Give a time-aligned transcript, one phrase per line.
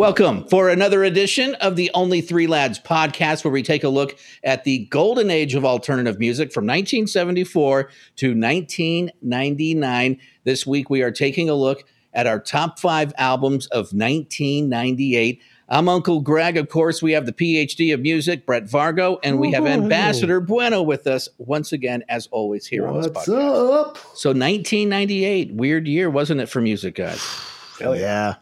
[0.00, 4.18] Welcome for another edition of the Only Three Lads podcast, where we take a look
[4.42, 10.18] at the golden age of alternative music from 1974 to 1999.
[10.44, 15.42] This week, we are taking a look at our top five albums of 1998.
[15.68, 16.56] I'm Uncle Greg.
[16.56, 20.40] Of course, we have the PhD of music, Brett Vargo, and we have oh, Ambassador
[20.40, 23.80] Bueno with us once again, as always, here on this What's podcast.
[23.80, 23.98] up?
[24.14, 27.22] So, 1998, weird year, wasn't it, for music, guys?
[27.78, 28.36] Hell yeah.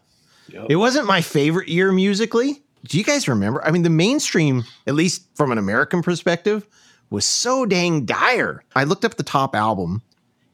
[0.53, 0.65] Yep.
[0.69, 2.61] It wasn't my favorite year musically.
[2.85, 3.63] Do you guys remember?
[3.65, 6.65] I mean, the mainstream, at least from an American perspective,
[7.09, 8.63] was so dang dire.
[8.75, 10.01] I looked up the top album,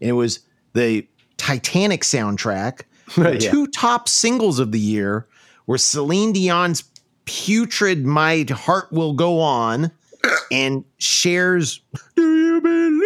[0.01, 0.39] and it was
[0.73, 1.07] the
[1.37, 2.81] Titanic soundtrack.
[3.15, 3.51] The Yeah.
[3.51, 5.27] two top singles of the year
[5.67, 6.83] were Celine Dion's
[7.25, 9.91] Putrid My Heart Will Go On
[10.51, 11.81] and Cher's
[12.15, 13.01] Do You Believe?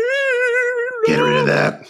[1.08, 1.86] Get rid of that.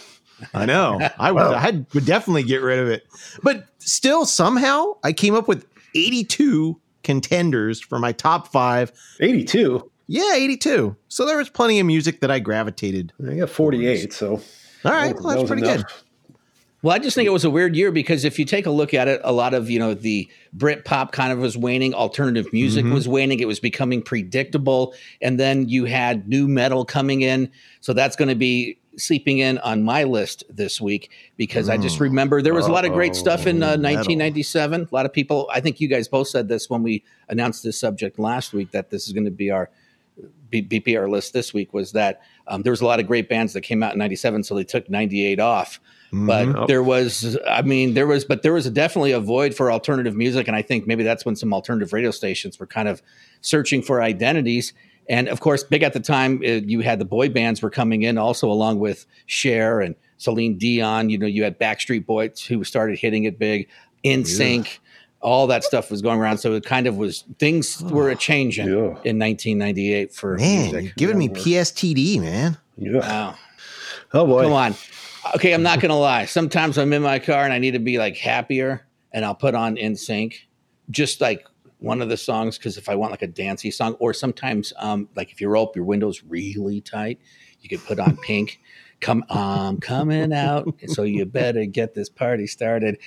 [0.54, 1.00] I know.
[1.18, 3.06] I would, I would definitely get rid of it.
[3.42, 8.92] But still, somehow, I came up with 82 contenders for my top five.
[9.20, 9.90] 82.
[10.06, 10.96] Yeah, 82.
[11.08, 13.12] So there was plenty of music that I gravitated.
[13.28, 14.40] I got 48, so.
[14.84, 15.76] All right, that well, that's was pretty enough.
[15.86, 15.94] good.
[16.82, 18.94] Well, I just think it was a weird year because if you take a look
[18.94, 22.50] at it, a lot of you know the Brit pop kind of was waning, alternative
[22.54, 22.94] music Mhm.
[22.94, 27.50] was waning, it was becoming predictable, and then you had new metal coming in,
[27.82, 31.98] so that's going to be sleeping in on my list this week because I just
[31.98, 32.00] Mm.
[32.02, 34.88] remember there was a lot of great stuff in uh, 1997.
[34.90, 37.78] A lot of people, I think you guys both said this when we announced this
[37.78, 39.70] subject last week that this is going to be our
[40.50, 43.52] B- BPR list this week was that um, there was a lot of great bands
[43.52, 45.80] that came out in 97, so they took 98 off
[46.12, 46.66] but Mhm.
[46.66, 50.48] There was i mean there was but there was definitely a void for alternative music
[50.48, 53.00] and i think maybe that's when some alternative radio stations were kind of
[53.42, 54.72] searching for identities
[55.10, 58.02] and of course big at the time uh, you had the boy bands were coming
[58.02, 62.64] in also along with Cher and Celine Dion you know you had Backstreet Boys who
[62.64, 63.68] started hitting it big
[64.04, 64.78] NSYNC
[65.22, 68.66] all that stuff was going around so it kind of was things were a changing
[68.68, 68.96] Yeah.
[69.04, 72.56] in 1998 for Man, music you're giving me PSTD, man.
[72.78, 73.00] Yeah.
[73.00, 73.34] wow
[74.12, 74.42] Oh, boy.
[74.42, 74.74] Come on.
[75.36, 76.24] Okay, I'm not gonna lie.
[76.24, 79.54] Sometimes I'm in my car and I need to be like happier, and I'll put
[79.54, 80.34] on NSYNC,
[80.90, 81.46] just like
[81.80, 82.56] one of the songs.
[82.58, 85.66] Because if I want like a dancey song, or sometimes um, like if you roll
[85.66, 87.18] up your windows really tight,
[87.60, 88.60] you could put on Pink.
[89.00, 92.98] Come, I'm coming out, so you better get this party started.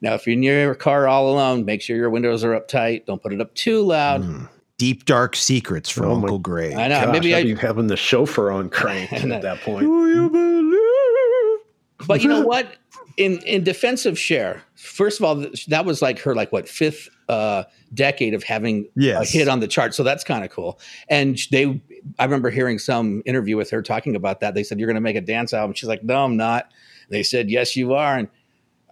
[0.00, 3.04] Now, if you're in your car all alone, make sure your windows are up tight.
[3.06, 4.22] Don't put it up too loud.
[4.22, 4.48] Mm.
[4.78, 6.72] Deep dark secrets from Oh my Uncle Greg.
[6.74, 7.04] I know.
[7.04, 9.80] Gosh, maybe I'd be having the chauffeur on crank at that- that point.
[9.86, 12.06] Do you believe?
[12.06, 12.76] But you know what?
[13.20, 17.10] In in defense of Cher, first of all, that was like her like what fifth
[17.28, 19.34] uh, decade of having Yes.
[19.34, 20.80] a hit on the chart, so that's kind of cool.
[21.08, 21.82] And they,
[22.18, 24.54] I remember hearing some interview with her talking about that.
[24.54, 25.74] They said you're going to make a dance album.
[25.74, 26.70] She's like, no, I'm not.
[27.10, 28.28] They said yes, you are, and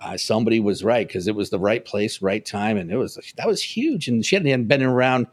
[0.01, 3.19] uh, somebody was right because it was the right place, right time, and it was
[3.39, 4.09] that was huge.
[4.09, 5.27] And she hadn't been around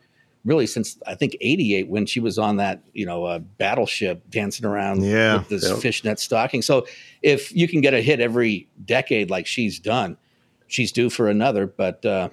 [0.45, 4.65] really since I think '88 when she was on that you know uh, battleship dancing
[4.65, 5.39] around Yeah.
[5.39, 5.79] with this Yep.
[5.79, 6.61] fishnet stocking.
[6.61, 6.85] So
[7.21, 10.17] if you can get a hit every decade like she's done,
[10.67, 11.65] she's due for another.
[11.67, 12.29] But uh,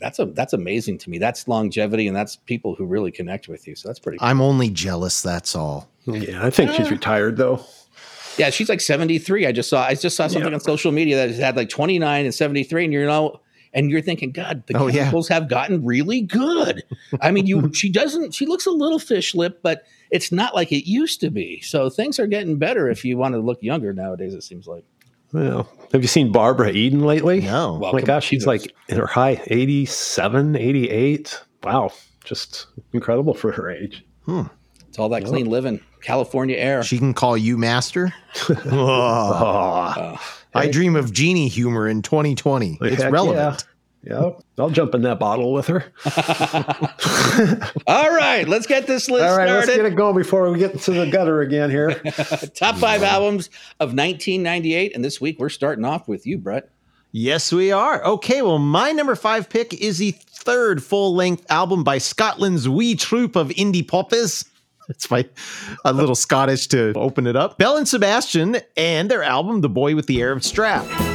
[0.00, 1.18] that's a that's amazing to me.
[1.18, 3.76] That's longevity, and that's people who really connect with you.
[3.76, 4.18] So that's pretty.
[4.18, 4.26] Cool.
[4.28, 5.88] I'm only jealous, that's all.
[6.06, 7.64] Yeah, I think she's retired, though.
[8.38, 9.46] Yeah, she's like 73.
[9.46, 10.54] I just saw I just saw something Yeah.
[10.54, 13.40] on social media that had like 29 and 73, and you're know,
[13.74, 15.10] and you're thinking, God, the Oh, yeah.
[15.30, 16.82] have gotten really good.
[17.20, 20.72] I mean, you she doesn't she looks a little fish lip, but it's not like
[20.72, 21.60] it used to be.
[21.62, 24.84] So things are getting better if you want to look younger nowadays, it seems like.
[25.32, 27.40] Well, have you seen Barbara Eden lately?
[27.40, 27.78] No.
[27.80, 31.40] Well, Oh my gosh, she's like in her high 87, 88.
[31.64, 31.92] Wow.
[32.24, 34.04] Just incredible for her age.
[34.26, 34.42] Hmm.
[34.88, 36.82] It's all that clean living, California air.
[36.82, 38.12] She can call you master.
[38.66, 40.16] Oh,
[40.54, 42.78] Oh, I dream of Jeannie humor in 2020.
[42.82, 43.64] It's heck relevant.
[44.04, 44.30] Yeah.
[44.58, 45.84] I'll jump in that bottle with her.
[47.86, 50.72] all right, let's get this list All right, let's get it going before we get
[50.72, 51.94] into the gutter again here.
[52.54, 53.46] Top five albums
[53.78, 56.68] of 1998, and this week we're starting off with you, Brett.
[57.12, 58.02] Yes, we are.
[58.04, 62.96] Okay, well, my number five pick is the third full length album by Scotland's wee
[62.96, 64.44] troop of indie poppers.
[64.88, 65.28] It's my
[65.84, 67.56] a little Scottish to open it up.
[67.56, 71.11] Belle and Sebastian and their album, The Boy with the Arab Strap.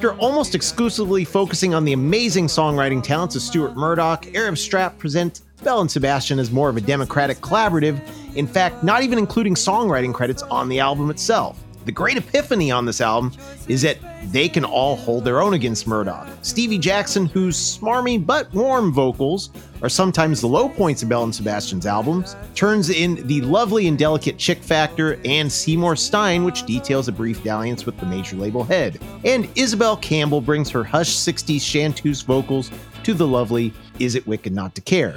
[0.00, 5.42] After almost exclusively focusing on the amazing songwriting talents of Stuart Murdoch, Arab Strap present
[5.62, 8.00] Belle and Sebastian as more of a democratic collaborative,
[8.34, 11.62] in fact, not even including songwriting credits on the album itself.
[11.86, 13.32] The great epiphany on this album
[13.66, 13.98] is that
[14.30, 16.28] they can all hold their own against Murdoch.
[16.42, 19.48] Stevie Jackson, whose smarmy but warm vocals
[19.82, 23.98] are sometimes the low points of Belle and Sebastian's albums, turns in the lovely and
[23.98, 28.62] delicate Chick Factor and Seymour Stein, which details a brief dalliance with the major label
[28.62, 29.00] head.
[29.24, 32.70] And Isabel Campbell brings her hush 60s chanteuse vocals
[33.04, 35.14] to the lovely Is It Wicked Not to Care?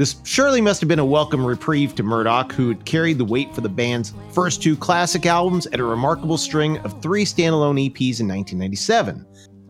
[0.00, 3.54] This surely must have been a welcome reprieve to Murdoch, who had carried the weight
[3.54, 8.18] for the band's first two classic albums and a remarkable string of three standalone EPs
[8.18, 9.26] in 1997.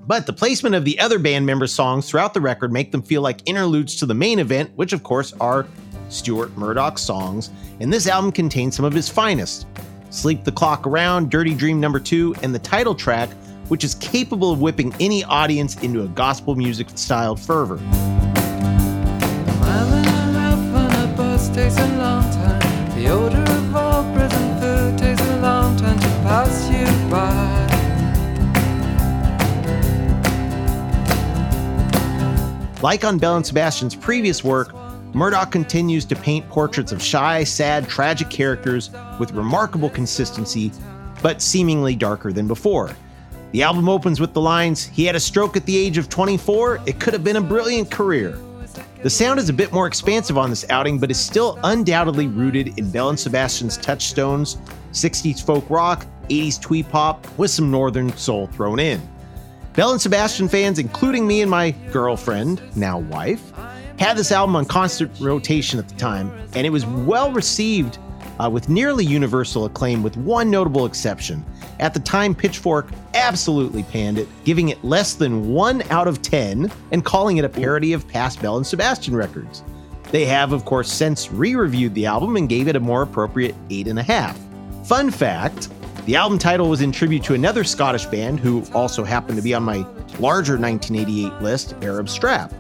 [0.07, 3.23] But the placement of the other band members' songs throughout the record make them feel
[3.23, 5.67] like interludes to the main event, which of course are
[6.11, 7.51] Stuart Murdoch's songs,
[7.81, 9.67] and this album contains some of his finest.
[10.11, 13.31] Sleep the Clock Around, Dirty Dream Number 2, and the title track,
[13.67, 17.81] which is capable of whipping any audience into a gospel music styled fervor.
[21.55, 22.61] Takes a long time.
[22.95, 27.61] The odor of all prison food takes a long time to pass you by.
[32.83, 34.75] Like on Belle and Sebastian's previous work,
[35.13, 40.71] Murdoch continues to paint portraits of shy, sad, tragic characters with remarkable consistency,
[41.21, 42.95] but seemingly darker than before.
[43.51, 46.83] The album opens with the lines He had a stroke at the age of 24,
[46.87, 48.39] it could have been a brilliant career.
[49.03, 52.79] The sound is a bit more expansive on this outing, but is still undoubtedly rooted
[52.79, 54.59] in Belle and Sebastian's touchstones
[54.93, 59.01] 60s folk rock, 80s twee pop, with some northern soul thrown in.
[59.73, 63.53] Belle and Sebastian fans, including me and my girlfriend, now wife,
[63.99, 67.99] had this album on constant rotation at the time, and it was well received
[68.41, 71.45] uh, with nearly universal acclaim, with one notable exception.
[71.79, 76.73] At the time, Pitchfork absolutely panned it, giving it less than 1 out of 10
[76.93, 79.63] and calling it a parody of past Belle and Sebastian records.
[80.11, 83.55] They have, of course, since re reviewed the album and gave it a more appropriate
[83.69, 84.87] 8.5.
[84.87, 85.69] Fun fact
[86.07, 89.53] the album title was in tribute to another Scottish band who also happened to be
[89.53, 89.87] on my
[90.19, 92.53] larger 1988 list, Arab Strap.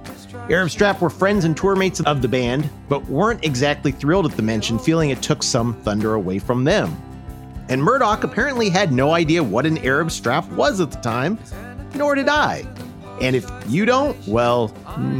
[0.50, 4.32] Arab Strap were friends and tour mates of the band, but weren't exactly thrilled at
[4.32, 7.00] the mention, feeling it took some thunder away from them.
[7.68, 11.38] And Murdoch apparently had no idea what an Arab Strap was at the time,
[11.94, 12.66] nor did I.
[13.20, 14.74] And if you don't, well,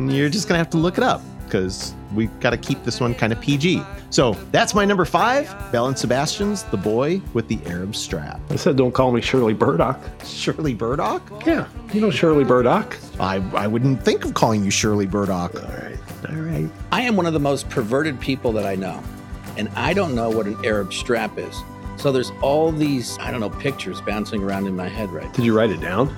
[0.08, 3.14] you're just gonna have to look it up because we got to keep this one
[3.14, 3.82] kind of PG.
[4.10, 8.40] So that's my number five, Belle and Sebastian's The Boy with the Arab Strap.
[8.50, 9.98] I said, don't call me Shirley Burdock.
[10.24, 11.22] Shirley Burdock?
[11.44, 12.96] Yeah, you know Shirley Burdock.
[13.18, 15.54] I, I wouldn't think of calling you Shirley Burdock.
[15.56, 15.98] All right,
[16.28, 16.70] all right.
[16.92, 19.02] I am one of the most perverted people that I know,
[19.56, 21.54] and I don't know what an Arab strap is.
[21.96, 25.44] So there's all these, I don't know, pictures bouncing around in my head right Did
[25.44, 26.16] you write it down?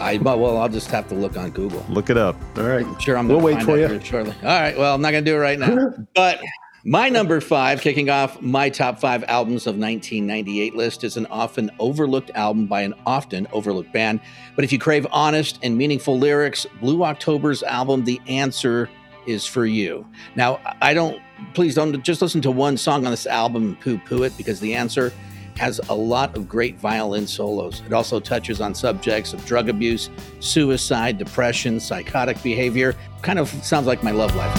[0.00, 1.84] I well, I'll just have to look on Google.
[1.88, 2.36] Look it up.
[2.56, 2.84] All right.
[2.84, 3.86] I'm sure I'm We'll wait for you.
[3.86, 4.34] very shortly.
[4.42, 5.92] All right, well, I'm not gonna do it right now.
[6.14, 6.40] but
[6.84, 11.70] my number five, kicking off my top five albums of 1998 list, is an often
[11.78, 14.20] overlooked album by an often overlooked band.
[14.56, 18.88] But if you crave honest and meaningful lyrics, Blue October's album, The Answer,
[19.26, 20.06] is for you.
[20.34, 21.20] Now, I don't.
[21.54, 24.74] Please don't just listen to one song on this album and poo-poo it because The
[24.74, 25.12] Answer
[25.60, 27.82] has a lot of great violin solos.
[27.84, 30.08] It also touches on subjects of drug abuse,
[30.40, 32.96] suicide, depression, psychotic behavior.
[33.20, 34.56] Kind of sounds like my love life.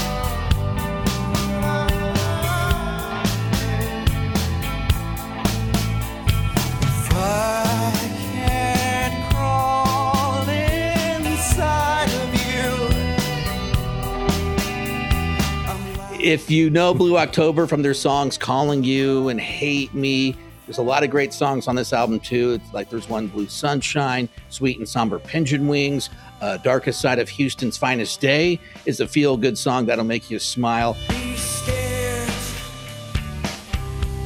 [16.23, 20.35] If you know Blue October from their songs Calling You and Hate Me,
[20.71, 22.53] there's a lot of great songs on this album too.
[22.53, 26.09] It's like there's one Blue Sunshine, Sweet and Somber Pigeon Wings,
[26.39, 30.39] uh, Darkest Side of Houston's Finest Day is a feel good song that'll make you
[30.39, 30.93] smile.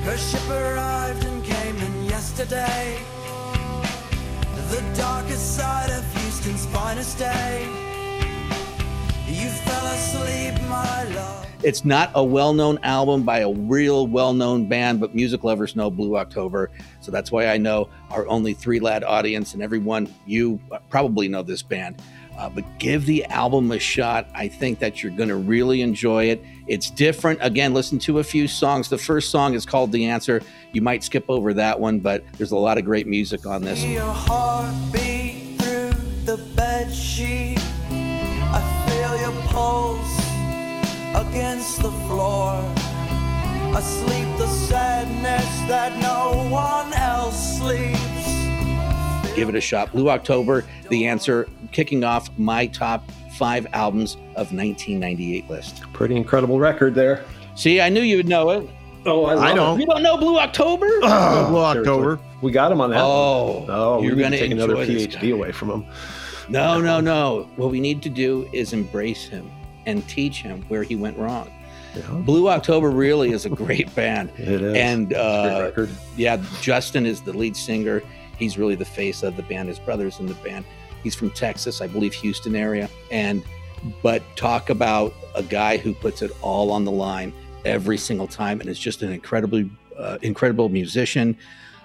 [0.03, 2.99] Her ship arrived and came in yesterday.
[4.69, 7.67] The darkest side of Houston's finest day.
[9.25, 11.44] You fell asleep, my love.
[11.65, 15.75] It's not a well known album by a real well known band, but music lovers
[15.75, 16.69] know Blue October.
[17.01, 20.59] So that's why I know our only three lad audience and everyone, you
[20.91, 21.99] probably know this band.
[22.37, 24.27] Uh, but give the album a shot.
[24.35, 26.43] I think that you're going to really enjoy it.
[26.67, 27.39] It's different.
[27.41, 28.87] Again, listen to a few songs.
[28.87, 30.43] The first song is called The Answer.
[30.71, 33.79] You might skip over that one, but there's a lot of great music on this.
[38.53, 40.14] I feel your pulse
[41.15, 42.59] against the floor.
[43.73, 49.35] Asleep the sadness that no one else sleeps.
[49.35, 49.91] Give it a shot.
[49.91, 55.81] Blue October, The Answer, kicking off my top five albums of 1998 list.
[55.93, 57.23] Pretty incredible record there.
[57.55, 58.69] See, I knew you would know it.
[59.05, 59.79] Oh, I don't.
[59.79, 60.87] You don't know Blue October?
[61.03, 62.19] Oh, Blue October.
[62.41, 63.01] We got him on that.
[63.01, 63.69] Oh, one.
[63.69, 65.27] oh, oh you're gonna take another enjoy this PhD guy.
[65.27, 65.85] away from him.
[66.49, 67.49] No, no, no.
[67.55, 69.49] What we need to do is embrace him
[69.85, 71.51] and teach him where he went wrong.
[71.95, 74.31] Yeah, Blue October really is a great band.
[74.37, 74.75] it is.
[74.75, 75.71] And uh,
[76.17, 78.01] yeah, Justin is the lead singer.
[78.37, 79.69] He's really the face of the band.
[79.69, 80.65] His brother's in the band.
[81.03, 82.89] He's from Texas, I believe, Houston area.
[83.11, 83.43] And
[84.01, 87.31] but talk about a guy who puts it all on the line
[87.63, 91.37] every single time, and is just an incredibly uh, incredible musician.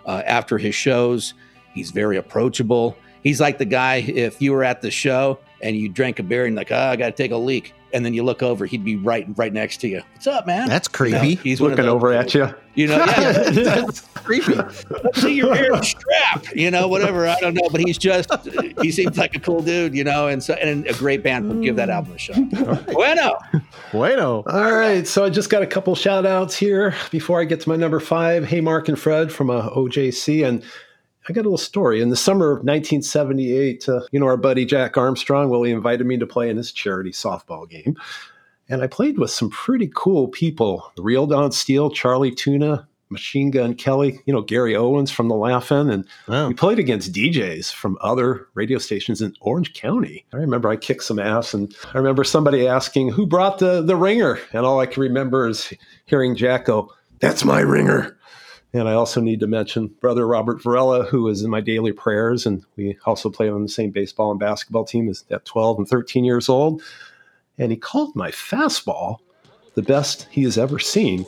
[0.07, 1.35] Uh, after his shows,
[1.75, 2.97] he's very approachable.
[3.23, 6.47] He's like the guy if you were at the show and you drank a beer
[6.47, 8.85] and like, oh, I got to take a leak, and then you look over, he'd
[8.85, 10.03] be right right next to you.
[10.15, 10.69] What's up, man?
[10.69, 11.35] That's You know, creepy.
[11.37, 12.49] he's Looking those over at you.
[12.77, 14.55] You know, yeah, That's creepy.
[14.55, 17.27] let's see your hair strap, you know, whatever.
[17.27, 18.31] I don't know, but he's just
[18.81, 21.61] he seems like a cool dude, you know, and so and a great band will
[21.61, 22.37] give that album a shot.
[22.87, 23.37] Bueno,
[23.93, 24.45] Bueno.
[24.47, 27.69] All right, so I just got a couple shout outs here before I get to
[27.69, 28.45] my number five.
[28.45, 30.47] Hey, Mark and Fred from uh, OJC.
[30.47, 30.63] And
[31.31, 32.01] I got a little story.
[32.03, 36.05] In the summer of 1978, uh, you know, our buddy Jack Armstrong, well, he invited
[36.05, 37.97] me to play in his charity softball game.
[38.69, 43.53] And I played with some pretty cool people The Real Don Steele, Charlie Tuna, Machine
[43.53, 46.49] Gun Kelly, you know, Gary Owens from the Laugh-In, and Oh.
[46.49, 50.27] we played against DJs from other radio stations in Orange County.
[50.33, 53.95] I remember I kicked some ass, and I remember somebody asking who brought the the
[53.97, 55.73] ringer, and all I can remember is
[56.07, 58.17] hearing Jack go, "That's my ringer."
[58.73, 62.47] And I also need to mention brother Robert Varela, who is in my daily prayers,
[62.47, 66.25] and we also played on the same baseball and basketball team at 12 and 13
[66.25, 66.83] years old.
[67.59, 69.19] And he called my fastball
[69.75, 71.27] the best he has ever seen.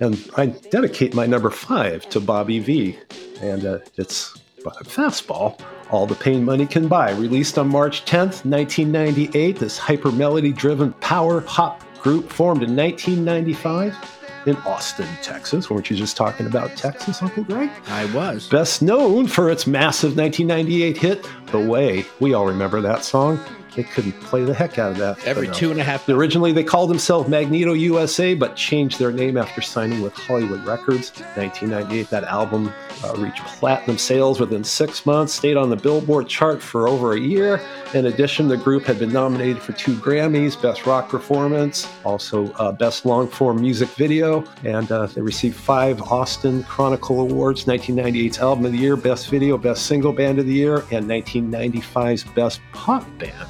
[0.00, 2.98] And I dedicate my number five to Bobby V.
[3.40, 9.58] And uh, it's Fastball, All the Pain Money Can Buy, released on March 10th, 1998.
[9.58, 15.68] This hyper melody driven power pop group formed in 1995 in Austin, Texas.
[15.70, 17.70] Weren't you just talking about Texas, Uncle Greg?
[17.88, 18.48] I was.
[18.48, 22.04] Best known for its massive 1998 hit, The Way.
[22.20, 23.38] We all remember that song.
[23.74, 25.24] They couldn't play the heck out of that.
[25.26, 26.08] Every uh, two and a half.
[26.08, 31.10] Originally, they called themselves Magneto USA, but changed their name after signing with Hollywood Records.
[31.36, 32.72] 1998, that album
[33.04, 37.20] uh, reached platinum sales within six months, stayed on the Billboard chart for over a
[37.20, 37.60] year.
[37.94, 42.72] In addition, the group had been nominated for two Grammys Best Rock Performance, also uh,
[42.72, 48.66] Best Long Form Music Video, and uh, they received five Austin Chronicle Awards 1998's Album
[48.66, 53.06] of the Year, Best Video, Best Single Band of the Year, and 1995's Best Pop
[53.18, 53.48] Band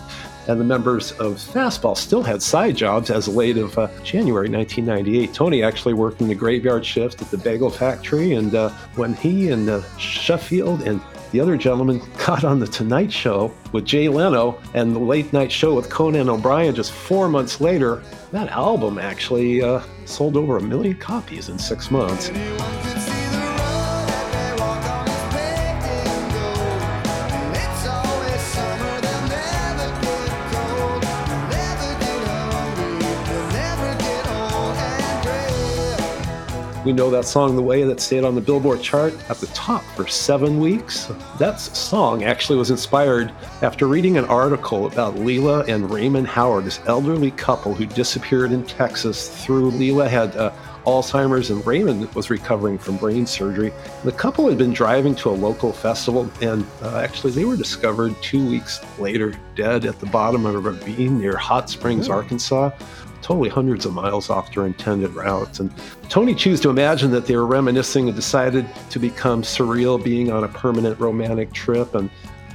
[0.51, 5.33] and the members of Fastball still had side jobs as late of uh, January 1998.
[5.33, 9.51] Tony actually worked in the graveyard shift at the bagel factory, and uh, when he
[9.51, 14.61] and uh, Shuffield and the other gentleman got on the Tonight Show with Jay Leno
[14.75, 18.03] and the Late Night Show with Conan O'Brien just four months later,
[18.33, 22.31] that album actually uh, sold over a million copies in six months.
[36.83, 39.83] We know that song The Way that stayed on the Billboard chart at the top
[39.95, 41.13] for seven weeks.
[41.39, 46.81] That song actually was inspired after reading an article about Lela and Raymond Howard, this
[46.87, 50.53] elderly couple who disappeared in Texas through Lela had uh,
[50.87, 53.73] Alzheimer's and Raymond was recovering from brain surgery.
[54.03, 58.15] The couple had been driving to a local festival and uh, actually they were discovered
[58.23, 62.71] two weeks later dead at the bottom of a ravine near Hot Springs, Arkansas
[63.23, 65.61] totally hundreds of miles off their intended routes.
[65.61, 65.73] And
[66.09, 70.45] Tony chose to imagine that they were reminiscing and decided to become surreal, being on
[70.45, 71.95] a permanent romantic trip.
[71.95, 72.11] And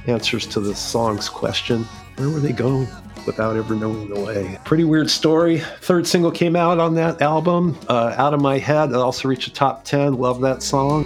[0.06, 2.88] answers to the song's question where were they going?
[3.26, 4.58] Without ever knowing the way.
[4.64, 5.58] Pretty weird story.
[5.80, 8.90] Third single came out on that album, uh, Out of My Head.
[8.90, 10.14] It also reached the top 10.
[10.14, 11.04] Love that song.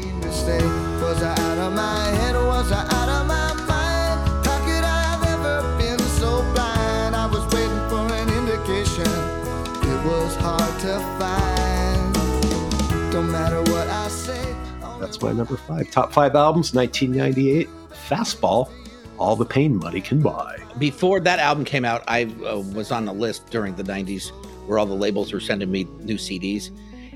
[15.22, 15.90] My number five.
[15.90, 17.68] Top five albums, 1998.
[18.08, 18.70] Fastball,
[19.18, 20.58] All the Pain Money Can Buy.
[20.78, 24.30] Before that album came out, I uh, was on the list during the 90s
[24.66, 26.70] where all the labels were sending me new CDs.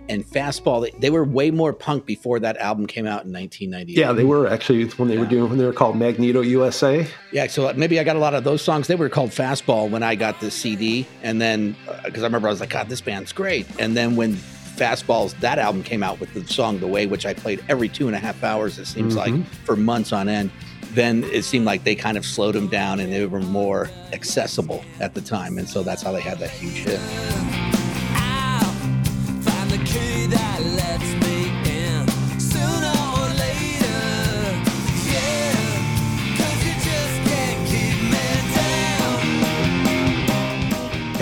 [0.09, 3.99] And Fastball, they, they were way more punk before that album came out in 1998.
[3.99, 7.07] Yeah, they were actually when they were doing when they were called Magneto USA.
[7.33, 8.87] Yeah, so maybe I got a lot of those songs.
[8.87, 12.51] They were called Fastball when I got the CD, and then because I remember I
[12.51, 13.67] was like, God, this band's great.
[13.79, 14.37] And then when
[14.77, 18.07] Fastballs that album came out with the song "The Way," which I played every two
[18.07, 19.43] and a half hours, it seems like mm-hmm.
[19.65, 20.51] for months on end.
[20.93, 24.85] Then it seemed like they kind of slowed them down and they were more accessible
[25.01, 27.01] at the time, and so that's how they had that huge hit.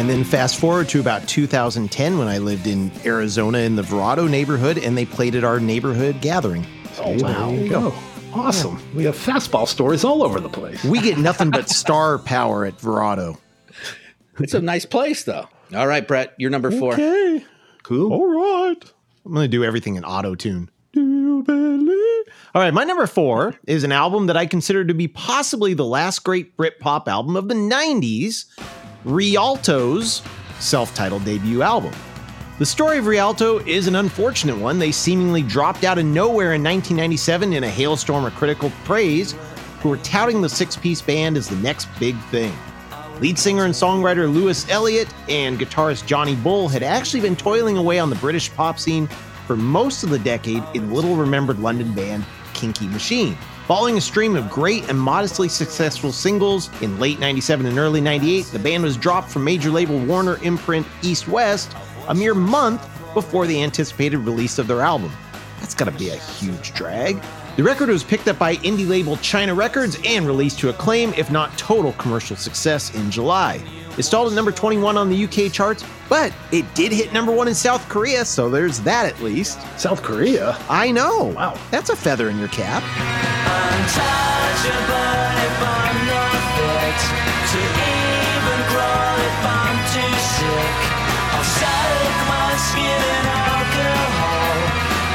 [0.02, 4.28] And then fast forward to about 2010 when I lived in Arizona in the Verrado
[4.28, 6.66] neighborhood and they played at our neighborhood gathering.
[6.98, 7.50] Oh, wow.
[7.50, 7.92] There you go.
[7.94, 8.82] Oh, awesome.
[8.96, 10.82] We have fastball stories all over the place.
[10.82, 13.38] We get nothing but star power at Verrado.
[14.40, 15.46] It's a nice place, though.
[15.72, 16.94] All right, Brett, you're number four.
[16.94, 17.44] Okay.
[17.84, 18.12] Cool.
[18.12, 18.84] All right.
[19.24, 20.68] I'm going to do everything in auto tune.
[20.92, 22.24] Do you believe?
[22.56, 22.74] All right.
[22.74, 26.56] My number four is an album that I consider to be possibly the last great
[26.56, 28.46] Britpop album of the 90s
[29.04, 30.22] Rialto's
[30.60, 31.92] self titled debut album.
[32.58, 34.78] The story of Rialto is an unfortunate one.
[34.78, 39.34] They seemingly dropped out of nowhere in 1997 in a hailstorm of critical praise,
[39.80, 42.54] who were touting the six piece band as the next big thing.
[43.18, 47.98] Lead singer and songwriter Louis Eliot and guitarist Jonny Bull had actually been toiling away
[47.98, 49.08] on the British pop scene
[49.46, 53.36] for most of the decade in little remembered London band Kinky Machine.
[53.68, 58.46] Following a stream of great and modestly successful singles in late 97 and early 98,
[58.46, 61.72] the band was dropped from major label Warner imprint East West
[62.08, 65.12] a mere month before the anticipated release of their album.
[65.60, 67.22] That's gotta be a huge drag.
[67.56, 71.30] The record was picked up by indie label China Records and released to acclaim, if
[71.30, 73.62] not total commercial success, in July.
[73.96, 77.48] It stalled at number 21 on the UK charts, but it did hit number one
[77.48, 79.58] in South Korea, so there's that at least.
[79.80, 80.58] South Korea.
[80.68, 81.32] I know.
[81.34, 81.58] Wow.
[81.70, 82.82] That's a feather in your cap.
[83.48, 83.96] Untouchable
[85.40, 87.00] if I'm not fit
[87.48, 90.76] to even crawl if I'm too sick.
[91.32, 94.52] I'll soak my skin in alcohol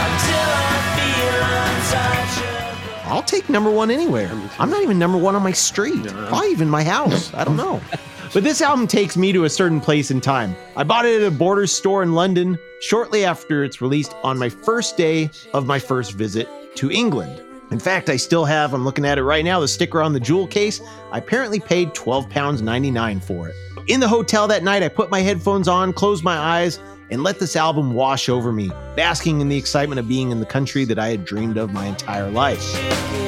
[0.01, 1.37] until I feel
[1.77, 3.13] untouchable.
[3.13, 4.31] I'll take number one anywhere.
[4.57, 7.31] I'm not even number one on my street, probably even my house.
[7.35, 7.81] I don't know.
[8.33, 10.55] But this album takes me to a certain place in time.
[10.75, 14.49] I bought it at a Borders store in London shortly after its released on my
[14.49, 17.41] first day of my first visit to England.
[17.71, 20.19] In fact, I still have, I'm looking at it right now, the sticker on the
[20.19, 20.81] jewel case.
[21.11, 23.55] I apparently paid £12.99 for it.
[23.87, 27.39] In the hotel that night, I put my headphones on, closed my eyes, and let
[27.39, 30.99] this album wash over me, basking in the excitement of being in the country that
[30.99, 33.26] I had dreamed of my entire life.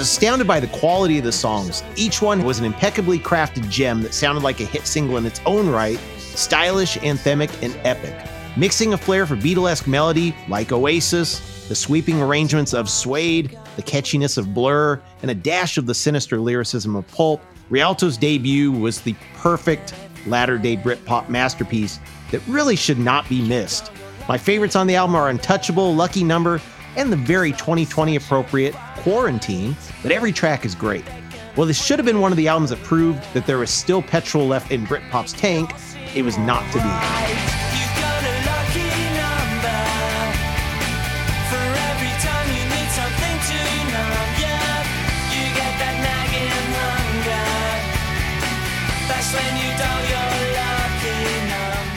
[0.00, 1.84] Was astounded by the quality of the songs.
[1.94, 5.42] Each one was an impeccably crafted gem that sounded like a hit single in its
[5.44, 8.16] own right, stylish, anthemic, and epic.
[8.56, 14.38] Mixing a flair for Beatlesque melody like Oasis, the sweeping arrangements of Suede, the catchiness
[14.38, 19.14] of Blur, and a dash of the sinister lyricism of Pulp, Rialto's debut was the
[19.34, 19.92] perfect
[20.26, 23.92] latter day Britpop masterpiece that really should not be missed.
[24.30, 26.58] My favorites on the album are Untouchable, Lucky Number,
[26.96, 31.04] and the very 2020 appropriate Quarantine, but every track is great.
[31.56, 34.02] Well, this should have been one of the albums that proved that there was still
[34.02, 35.72] petrol left in Britpop's tank.
[36.14, 37.69] It was not to be.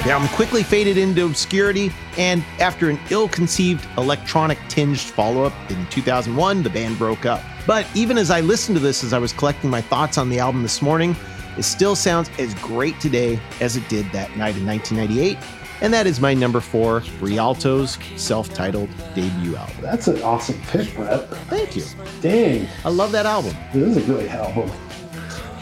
[0.03, 5.53] The album quickly faded into obscurity, and after an ill conceived electronic tinged follow up
[5.71, 7.41] in 2001, the band broke up.
[7.65, 10.39] But even as I listened to this as I was collecting my thoughts on the
[10.39, 11.15] album this morning,
[11.57, 15.37] it still sounds as great today as it did that night in 1998.
[15.79, 19.75] And that is my number four, Rialto's self titled debut album.
[19.79, 21.29] That's an awesome pick, Brett.
[21.47, 21.85] Thank you.
[22.19, 23.55] Dang, I love that album.
[23.73, 24.69] this is a great album.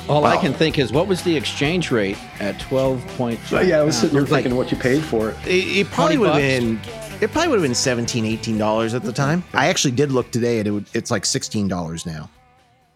[0.10, 3.40] All I can think is, what was the exchange rate at 12 point?
[3.50, 5.38] But yeah, I was sitting here Like- thinking what you paid for it.
[5.48, 6.80] It, it probably would have been.
[7.22, 9.44] It probably would have been 17 $18 at the time.
[9.54, 12.30] I actually did look today, and it would, it's like $16 now.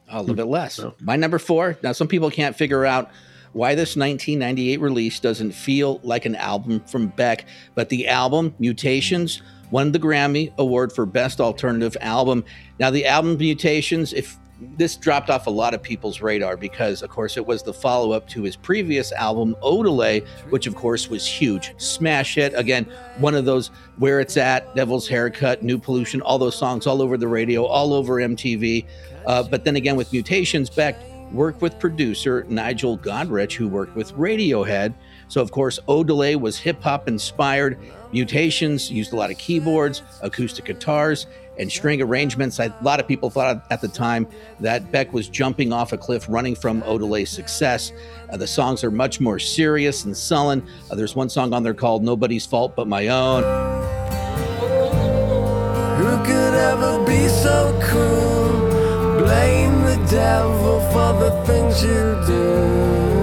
[0.09, 0.79] a little bit less.
[0.99, 1.77] My number four.
[1.83, 3.11] Now, some people can't figure out
[3.53, 9.41] why this 1998 release doesn't feel like an album from Beck, but the album, Mutations,
[9.71, 12.43] won the Grammy Award for Best Alternative Album.
[12.79, 14.37] Now, the album Mutations, if
[14.77, 18.11] this dropped off a lot of people's radar because, of course, it was the follow
[18.11, 21.73] up to his previous album, Odelay, which, of course, was huge.
[21.77, 22.53] Smash hit.
[22.55, 22.85] Again,
[23.17, 27.17] one of those Where It's At, Devil's Haircut, New Pollution, all those songs all over
[27.17, 28.85] the radio, all over MTV.
[29.25, 30.95] Uh, but then again, with Mutations, Beck
[31.31, 34.93] worked with producer Nigel Godrich, who worked with Radiohead.
[35.27, 37.77] So, of course, Odelay was hip hop inspired.
[38.11, 42.59] Mutations used a lot of keyboards, acoustic guitars, and string arrangements.
[42.59, 44.27] I, a lot of people thought at the time
[44.59, 47.91] that Beck was jumping off a cliff running from Odelay's success.
[48.29, 50.65] Uh, the songs are much more serious and sullen.
[50.89, 53.43] Uh, there's one song on there called Nobody's Fault But My Own.
[55.97, 59.19] Who could ever be so cruel?
[59.19, 63.14] Blame the devil for the things you do.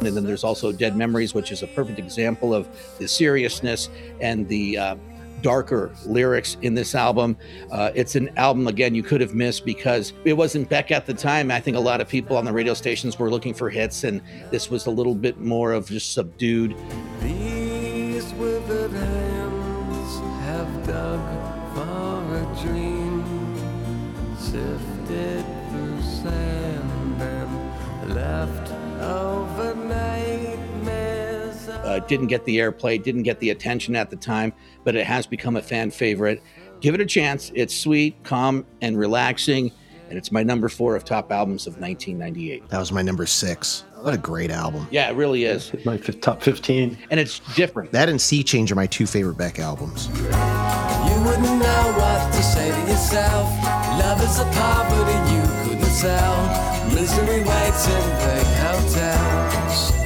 [0.00, 2.66] And then there's also Dead Memories, which is a perfect example of
[2.98, 3.88] the seriousness
[4.20, 4.96] and the uh,
[5.42, 7.36] darker lyrics in this album.
[7.70, 11.14] Uh, it's an album, again, you could have missed because it wasn't Beck at the
[11.14, 11.50] time.
[11.50, 14.22] I think a lot of people on the radio stations were looking for hits, and
[14.50, 16.74] this was a little bit more of just subdued.
[17.20, 21.20] These withered hands have dug
[21.74, 23.24] for a dream,
[24.38, 29.39] sifted through sand and left nightmares.
[31.90, 34.52] Uh, didn't get the airplay, didn't get the attention at the time,
[34.84, 36.42] but it has become a fan favorite.
[36.80, 37.50] Give it a chance.
[37.54, 39.72] It's sweet, calm, and relaxing,
[40.08, 42.68] and it's my number four of top albums of 1998.
[42.68, 43.84] That was my number six.
[44.00, 44.86] What a great album.
[44.90, 46.96] Yeah, it really is, Hit my fif- top 15.
[47.10, 47.92] and it's different.
[47.92, 50.06] That and Sea Change are my two favorite Beck albums.
[50.08, 50.14] You
[51.26, 53.50] wouldn't know what to say to yourself.
[54.00, 55.42] Love is a poverty you
[55.76, 56.86] couldn't sell.
[56.94, 59.99] Misery waits in big hotels.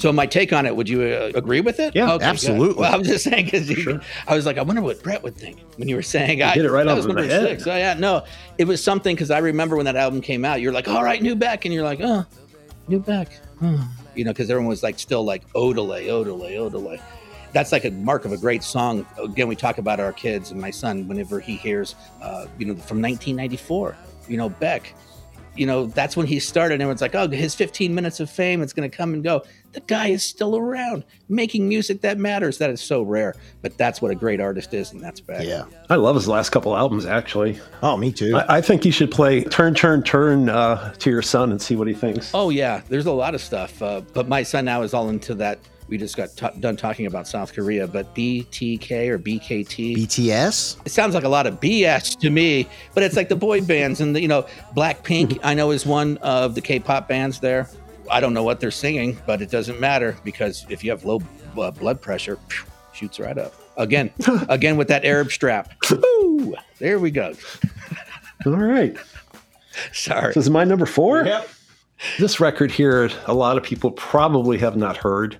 [0.00, 1.94] So my take on it, would you uh, agree with it?
[1.94, 2.22] Yeah, good.
[2.22, 2.80] absolutely.
[2.80, 3.70] Well, I was just saying because
[4.26, 6.64] I was like, I wonder what Brett would think when you were saying I hit
[6.64, 7.46] it right that was number head.
[7.46, 7.66] six.
[7.66, 8.24] Oh yeah, no,
[8.56, 11.20] it was something because I remember when that album came out, you're like, all right,
[11.20, 12.24] new Beck, and you're like, oh,
[12.88, 13.28] new Beck,
[13.60, 13.86] oh.
[14.14, 16.98] you know, because everyone was like still like Odelay, Odelay, Odelay.
[17.52, 19.04] That's like a mark of a great song.
[19.22, 22.74] Again, we talk about our kids and my son whenever he hears, uh, you know,
[22.74, 23.96] from 1994,
[24.28, 24.94] you know, Beck.
[25.60, 26.76] You know, that's when he started.
[26.76, 29.42] And everyone's like, oh, his 15 minutes of fame, it's going to come and go.
[29.72, 32.56] The guy is still around making music that matters.
[32.56, 33.34] That is so rare.
[33.60, 35.46] But that's what a great artist is, and that's Beck.
[35.46, 35.66] Yeah.
[35.90, 37.60] I love his last couple albums, actually.
[37.82, 38.38] Oh, me too.
[38.38, 41.76] I, I think you should play Turn, Turn, Turn uh, to your son and see
[41.76, 42.30] what he thinks.
[42.32, 43.82] Oh yeah, there's a lot of stuff.
[43.82, 45.58] Uh, but my son now is all into that.
[45.90, 49.96] We just got ta done talking about South Korea, but BTK or BKT.
[49.96, 50.86] BTS?
[50.86, 54.00] it sounds like a lot of BS to me, but it's like the boy bands
[54.00, 55.40] and the, you know Blackpink.
[55.42, 57.68] I know is one of the K-pop bands there.
[58.08, 61.20] I don't know what they're singing, but it doesn't matter because if you have low
[61.58, 63.52] uh, blood pressure, phew, shoots right up.
[63.76, 64.12] Again,
[64.48, 65.74] again with that Arab strap.
[65.90, 66.54] Woo!
[66.78, 67.34] There we go.
[68.46, 68.96] All right.
[69.92, 70.34] Sorry.
[70.34, 71.24] This is my number four.
[71.24, 71.48] Yep.
[72.18, 75.36] This record here, a lot of people probably have not heard,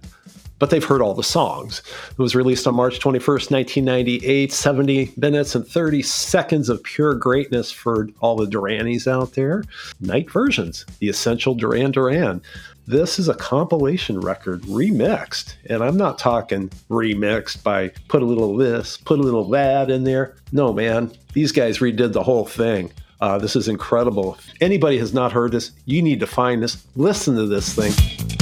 [0.61, 1.83] but they've heard all the songs.
[2.11, 7.73] It was released on March 21st, 1998, 70 minutes and 30 seconds of pure greatness
[7.73, 9.65] for all the Duranis out there.
[10.01, 12.43] Night versions, the essential Duran Duran.
[12.87, 18.57] This is a compilation record remixed, and I'm not talking remixed by put a little
[18.57, 20.37] this, put a little that in there.
[20.53, 22.91] No, man, these guys redid the whole thing.
[23.21, 24.35] Uh, this is incredible.
[24.35, 26.85] If anybody has not heard this, you need to find this.
[26.97, 28.40] Listen to this thing.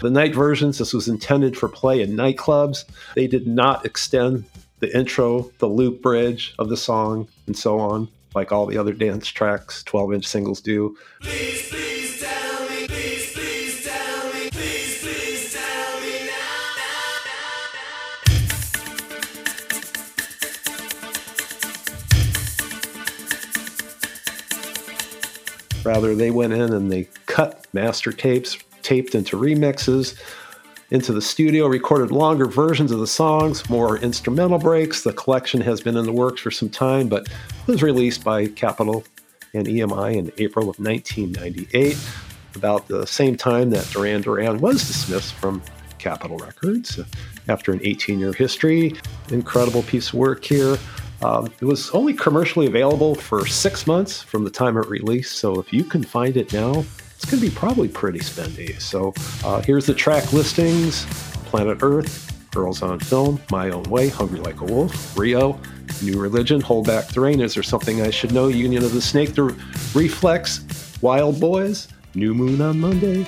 [0.00, 2.86] The night versions, this was intended for play in nightclubs.
[3.14, 4.46] They did not extend
[4.78, 8.94] the intro, the loop bridge of the song, and so on, like all the other
[8.94, 10.96] dance tracks, 12 inch singles do.
[25.84, 28.56] Rather, they went in and they cut master tapes,
[28.90, 30.20] taped into remixes,
[30.90, 35.04] into the studio, recorded longer versions of the songs, more instrumental breaks.
[35.04, 37.28] The collection has been in the works for some time, but
[37.68, 39.04] was released by Capitol
[39.54, 41.96] and EMI in April of 1998,
[42.56, 45.62] about the same time that Duran Duran was dismissed from
[45.98, 46.98] Capitol Records
[47.46, 48.96] after an 18 year history.
[49.30, 50.76] Incredible piece of work here.
[51.22, 55.60] Um, it was only commercially available for six months from the time it released, so
[55.60, 56.84] if you can find it now,
[57.20, 58.80] it's going to be probably pretty spendy.
[58.80, 59.12] So
[59.44, 61.04] uh, here's the track listings
[61.44, 65.60] Planet Earth, Girls on Film, My Own Way, Hungry Like a Wolf, Rio,
[66.02, 69.02] New Religion, Hold Back the Rain, Is There Something I Should Know, Union of the
[69.02, 69.54] Snake, The
[69.94, 70.64] Reflex,
[71.02, 73.26] Wild Boys, New Moon on Monday.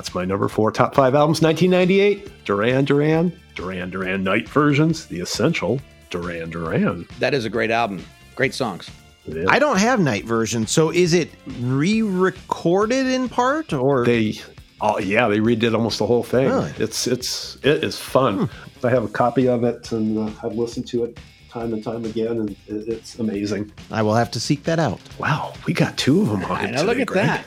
[0.00, 2.46] That's my number four top five albums, 1998.
[2.46, 7.06] Duran Duran, Duran Duran Night versions, The Essential, Duran Duran.
[7.18, 8.02] That is a great album.
[8.34, 8.88] Great songs.
[9.26, 9.46] It is.
[9.50, 14.40] I don't have night version, so is it re-recorded in part or They,
[14.80, 16.48] oh yeah, they redid almost the whole thing.
[16.48, 16.72] Really?
[16.78, 18.48] It's it's it is fun.
[18.82, 21.18] I have a copy of it, and uh, I've listened to it
[21.50, 23.70] time and time again, and it, it's amazing.
[23.90, 24.98] I will have to seek that out.
[25.18, 27.26] Wow, we got two of them on I it know, look at Greg.
[27.26, 27.44] that.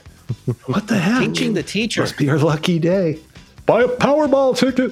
[0.65, 1.27] What the heck?
[1.27, 2.01] Teaching the teacher.
[2.01, 3.19] Must be our lucky day.
[3.65, 4.91] Buy a Powerball ticket,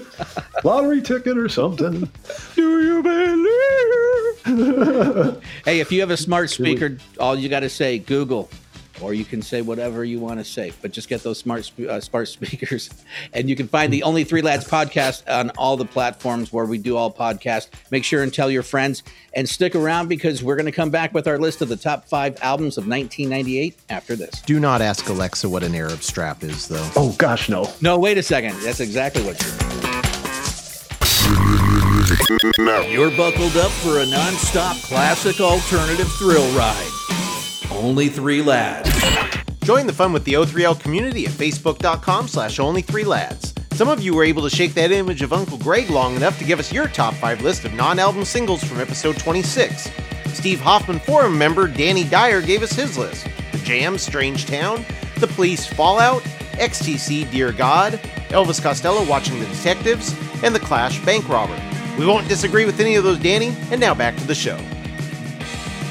[0.64, 2.10] lottery ticket, or something.
[2.56, 3.52] Do you believe?
[5.66, 8.50] Hey, if you have a smart speaker, all you got to say Google,
[9.02, 10.72] or you can say whatever you want to say.
[10.82, 12.90] But just get those smart uh, smart speakers,
[13.34, 16.78] and you can find the Only Three Lads podcast on all the platforms where we
[16.78, 17.68] do all podcasts.
[17.90, 21.14] Make sure and tell your friends, and stick around because we're going to come back
[21.14, 24.42] with our list of the top five albums of 1998 after this.
[24.42, 26.90] Do not ask Alexa what an Arab strap is, though.
[26.96, 27.70] oh gosh, no.
[27.82, 28.56] No, wait a second.
[28.62, 29.82] That's exactly what you're.
[32.90, 37.01] You're buckled up for a non-stop classic alternative thrill ride.
[37.72, 38.90] Only three lads.
[39.64, 43.54] Join the fun with the O3L community at facebook.com slash only three lads.
[43.74, 46.46] Some of you were able to shake that image of Uncle Greg long enough to
[46.46, 49.90] give us your top five list of non-album singles from episode 26.
[50.34, 53.28] Steve Hoffman forum member Danny Dyer gave us his list.
[53.52, 54.86] The Jam, Strange Town,
[55.18, 56.22] The Police, Fallout,
[56.54, 57.94] XTC, Dear God,
[58.30, 61.60] Elvis Costello, Watching the Detectives, and The Clash, Bank Robber.
[61.98, 64.58] We won't disagree with any of those, Danny, and now back to the show.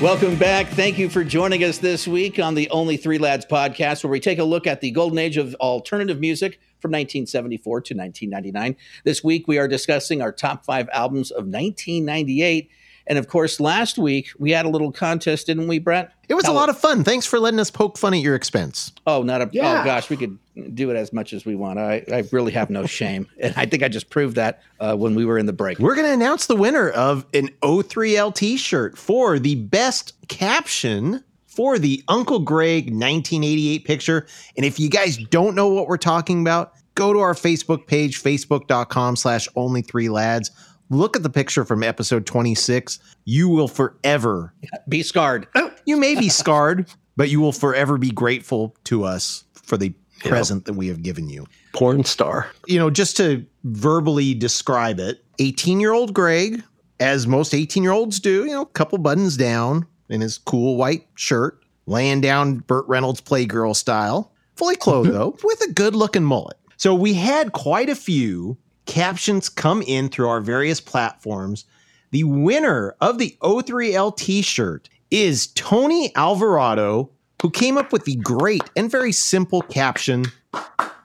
[0.00, 0.68] Welcome back.
[0.68, 4.18] Thank you for joining us this week on the Only Three Lads podcast, where we
[4.18, 8.76] take a look at the golden age of alternative music from 1974 to 1999.
[9.04, 12.70] This week, we are discussing our top five albums of 1998.
[13.10, 16.12] And of course, last week we had a little contest, didn't we, Brett?
[16.28, 17.02] It was a Tell lot of fun.
[17.02, 18.92] Thanks for letting us poke fun at your expense.
[19.04, 19.50] Oh, not a.
[19.50, 19.80] Yeah.
[19.80, 20.38] Oh gosh, we could
[20.76, 21.80] do it as much as we want.
[21.80, 25.16] I, I really have no shame, and I think I just proved that uh, when
[25.16, 25.80] we were in the break.
[25.80, 31.24] We're going to announce the winner of an O3L t shirt for the best caption
[31.48, 34.24] for the Uncle Greg 1988 picture.
[34.56, 38.22] And if you guys don't know what we're talking about, go to our Facebook page,
[38.22, 40.52] facebook.com slash only three lads.
[40.90, 42.98] Look at the picture from episode 26.
[43.24, 44.52] You will forever,
[44.88, 45.46] Be scarred.
[45.54, 49.94] Oh, you may be scarred, but you will forever be grateful to us for the
[50.18, 52.50] present that we have given you Porn star.
[52.66, 56.62] you know, just to verbally describe it, 18 year old Greg,
[56.98, 60.76] as most 18 year olds do, you know, a couple buttons down in his cool
[60.76, 66.24] white shirt, laying down Burt Reynolds Playgirl style, fully clothed though, with a good looking
[66.24, 66.58] mullet.
[66.76, 71.64] So we had quite a few captions come in through our various platforms.
[72.10, 77.10] The winner of the O3L t shirt is Tony Alvarado,
[77.42, 80.26] who came up with the great and very simple caption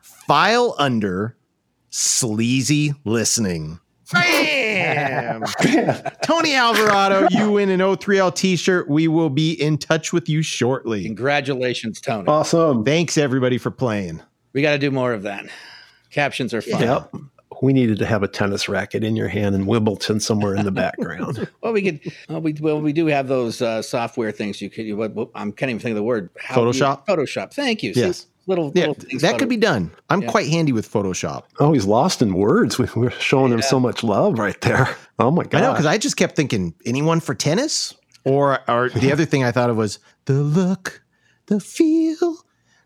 [0.01, 1.37] file under
[1.89, 3.79] sleazy listening.
[4.11, 5.43] Bam!
[6.23, 8.87] Tony Alvarado, you win an O3L t shirt.
[8.87, 11.05] We will be in touch with you shortly.
[11.05, 12.27] Congratulations, Tony.
[12.27, 12.83] Awesome.
[12.83, 14.21] Thanks, everybody, for playing.
[14.53, 15.45] We got to do more of that.
[16.11, 16.81] Captions are fun.
[16.81, 17.15] Yep.
[17.61, 20.71] We needed to have a tennis racket in your hand and Wimbledon somewhere in the
[20.71, 21.47] background.
[21.61, 22.13] Well, we could.
[22.29, 24.61] Well, we well we do have those uh, software things.
[24.61, 24.85] You could.
[24.85, 26.29] You, what, what- I'm can't even think of the word.
[26.39, 27.05] How do you- Photoshop?
[27.07, 27.53] Photoshop.
[27.53, 27.93] Thank you.
[27.93, 28.27] See, Yes.
[28.45, 29.21] little Yeah, little things.
[29.23, 29.91] that could be done.
[30.09, 30.29] I'm Yeah.
[30.31, 31.43] quite handy with Photoshop.
[31.59, 32.77] oh, he's lost in words.
[32.79, 34.95] We, we're showing him so much love right there.
[35.17, 35.57] Oh my god!
[35.57, 37.93] I know, because I just kept thinking, anyone for tennis?
[38.25, 41.01] Or, or the other thing I thought of was the look,
[41.45, 42.37] the feel,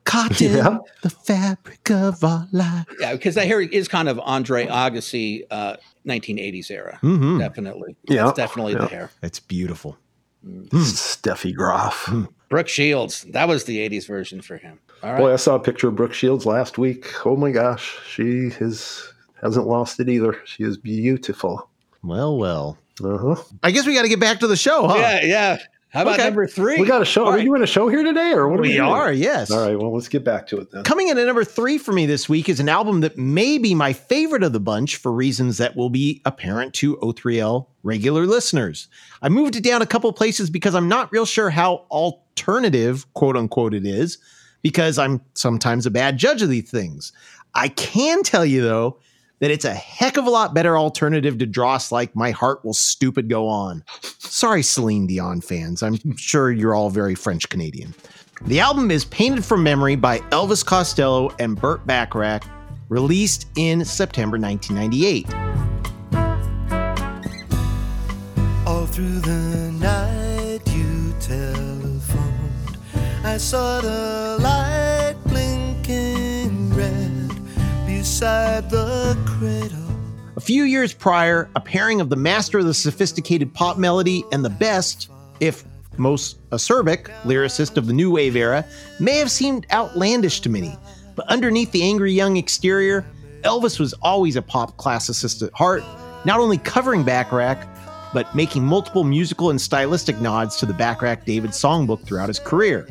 [0.09, 0.77] cotton, Yeah.
[1.01, 2.85] the fabric of our life.
[2.99, 6.99] Yeah, because that hear it is kind of Andre Agassi, uh, 1980s era.
[7.03, 7.39] Mhm.
[7.39, 7.95] Definitely.
[8.07, 8.29] Yeah.
[8.29, 8.79] It's definitely Yeah.
[8.79, 9.11] the hair.
[9.21, 9.97] It's beautiful.
[10.69, 12.11] Steffi Graf.
[12.49, 13.25] Brooke Shields.
[13.31, 14.79] That was the 80s version for him.
[15.03, 15.19] All right.
[15.19, 17.07] Boy, I saw a picture of Brooke Shields last week.
[17.25, 20.37] Oh my gosh, she is hasn't lost it either.
[20.45, 21.69] She is beautiful.
[22.03, 22.77] Well, well.
[23.03, 23.43] Uh huh.
[23.63, 24.95] I guess we got to get back to the show, huh?
[24.97, 25.57] Yeah, yeah.
[25.91, 26.25] How about Okay.
[26.25, 26.79] number three?
[26.79, 27.25] We got a show.
[27.25, 27.45] Are we right.
[27.45, 28.59] doing a show here today, or what?
[28.59, 28.81] Are We doing?
[28.81, 29.49] are, yes.
[29.49, 29.75] All right.
[29.77, 30.83] Well, let's get back to it then.
[30.83, 33.73] Coming in at number three for me this week is an album that may be
[33.73, 38.87] my favorite of the bunch for reasons that will be apparent to O3L regular listeners.
[39.23, 43.35] I moved it down a couple places because I'm not real sure how alternative, quote
[43.35, 44.19] unquote, it is,
[44.61, 47.11] because I'm sometimes a bad judge of these things.
[47.55, 48.99] I can tell you, though,
[49.39, 52.73] that it's a heck of a lot better alternative to Dross like My Heart Will
[52.73, 53.83] Stupid Go On.
[54.19, 55.81] Sorry, Celine Dion fans.
[55.81, 57.93] I'm sure you're all very French Canadian.
[58.43, 62.45] The album is Painted from Memory by Elvis Costello and Burt Bacharach,
[62.87, 65.27] released in September 1998.
[68.65, 72.77] All through the night you telephoned.
[73.23, 74.78] I saw the light
[77.99, 79.77] beside the cradle.
[80.37, 84.43] A few years prior, a pairing of the master of the sophisticated pop melody and
[84.43, 85.09] the best,
[85.41, 85.65] if
[85.97, 88.65] most acerbic, lyricist of the new wave era
[89.01, 90.77] may have seemed outlandish to many.
[91.17, 93.05] But underneath the angry young exterior,
[93.41, 95.83] Elvis was always a pop classicist at heart,
[96.23, 97.67] not only covering Bacharach,
[98.13, 102.87] but making multiple musical and stylistic nods to the Bacharach David songbook throughout his career.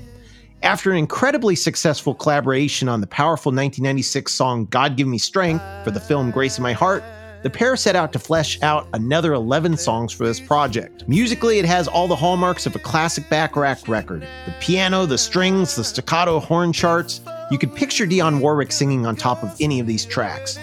[0.62, 5.92] After an incredibly successful collaboration on the powerful 1996 song God Give Me Strength for
[5.92, 7.05] the film Grace in My Heart,
[7.44, 11.07] the pair set out to flesh out another 11 songs for this project.
[11.07, 15.77] Musically, it has all the hallmarks of a classic Bacharach record the piano, the strings,
[15.77, 17.21] the staccato horn charts.
[17.53, 20.59] You could picture Dionne Warwick singing on top of any of these tracks.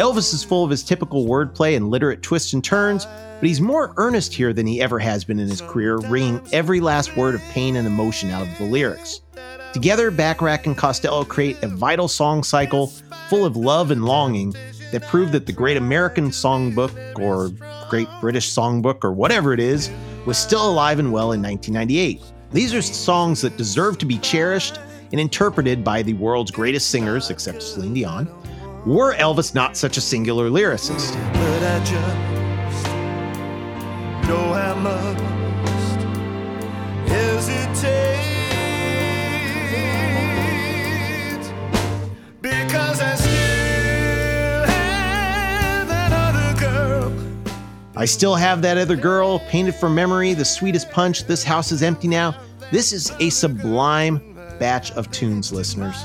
[0.00, 3.92] Elvis is full of his typical wordplay and literate twists and turns, but he's more
[3.98, 7.42] earnest here than he ever has been in his career, wringing every last word of
[7.50, 9.20] pain and emotion out of the lyrics.
[9.74, 12.86] Together, Bacharach and Costello create a vital song cycle
[13.28, 14.54] full of love and longing
[14.90, 17.50] that prove that the Great American Songbook, or
[17.90, 19.90] Great British Songbook, or whatever it is,
[20.24, 22.22] was still alive and well in 1998.
[22.52, 24.80] These are songs that deserve to be cherished
[25.12, 28.39] and interpreted by the world's greatest singers, except Celine Dion,
[28.86, 31.14] were Elvis not such a singular lyricist.
[31.34, 32.16] But I just
[34.28, 35.20] know I must
[37.08, 38.16] hesitate
[42.40, 47.12] because I still have that other girl.
[47.96, 51.82] I still have that other girl, painted from memory, the sweetest punch, this house is
[51.82, 52.34] empty now.
[52.70, 54.20] This is a sublime
[54.58, 55.96] batch of tunes, listeners.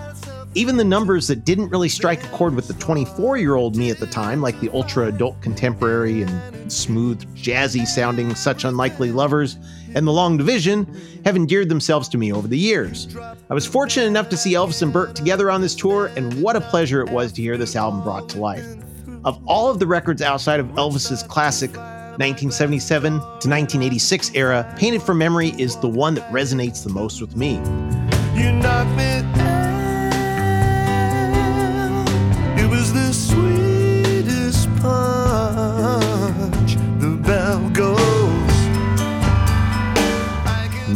[0.57, 3.89] Even the numbers that didn't really strike a chord with the 24 year old me
[3.89, 9.57] at the time, like the ultra adult contemporary and smooth, jazzy sounding Such Unlikely Lovers
[9.95, 10.87] and The Long Division,
[11.25, 13.17] have endeared themselves to me over the years.
[13.49, 16.55] I was fortunate enough to see Elvis and Burt together on this tour, and what
[16.55, 18.65] a pleasure it was to hear this album brought to life.
[19.25, 25.17] Of all of the records outside of Elvis's classic 1977 to 1986 era, Painted from
[25.17, 27.57] Memory is the one that resonates the most with me.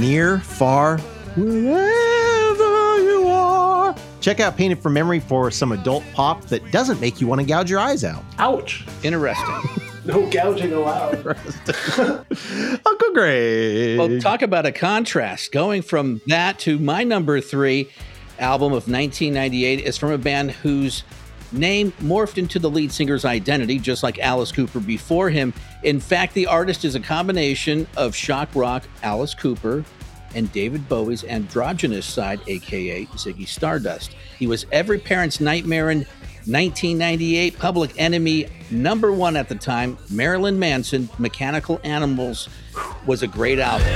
[0.10, 0.98] Near, far,
[1.36, 3.96] wherever you are.
[4.22, 7.46] Check out Painted from Memory for some adult pop that doesn't make you want to
[7.46, 8.24] gouge your eyes out.
[8.40, 8.88] Ouch!
[9.04, 9.56] Interesting.
[10.06, 11.28] No gouging allowed.
[11.28, 13.96] Uncle Gray.
[13.96, 15.52] well, talk about a contrast.
[15.52, 17.92] Going from that to my number three
[18.40, 21.04] album of 1998 is from a band whose
[21.52, 25.54] name morphed into the lead singer's identity, just like Alice Cooper before him.
[25.84, 29.84] In fact, the artist is a combination of shock rock Alice Cooper
[30.36, 34.16] and David Bowie's androgynous side, aka Ziggy Stardust.
[34.38, 36.00] He was every parent's nightmare in
[36.46, 39.98] 1998, Public Enemy number one at the time.
[40.10, 42.50] Marilyn Manson, Mechanical Animals
[43.06, 43.88] was a great album.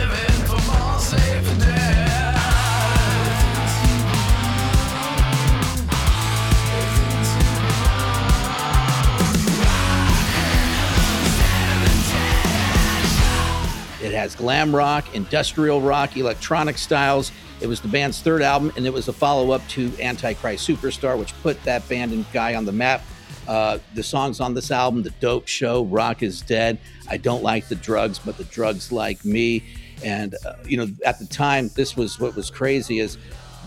[14.14, 17.32] It has glam rock, industrial rock, electronic styles.
[17.62, 21.18] It was the band's third album, and it was a follow up to Antichrist Superstar,
[21.18, 23.02] which put that band and guy on the map.
[23.48, 26.78] Uh, the songs on this album The Dope Show, Rock is Dead,
[27.10, 29.64] I Don't Like the Drugs, but the Drugs Like Me.
[30.04, 33.18] And, uh, you know, at the time, this was what was crazy is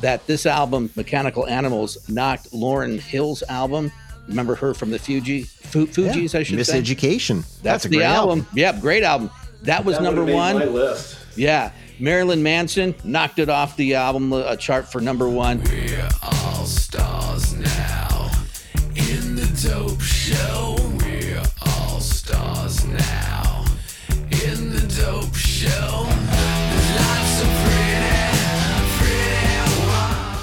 [0.01, 3.91] that this album, Mechanical Animals, knocked Lauryn Hill's album.
[4.29, 6.81] Remember her from the Fuji, Fu- Fugees, I should say.
[6.81, 7.45] Miseducation.
[7.63, 8.47] That's, a the great album.
[8.55, 9.31] Yep, great album.
[9.63, 10.61] That was that number one.
[11.37, 15.63] Yeah, Marilyn Manson knocked it off the album uh, chart for number one.
[15.65, 18.31] We're all stars now
[18.95, 20.77] in the dope show.
[20.99, 23.65] We're all stars now
[24.31, 26.07] in the dope show.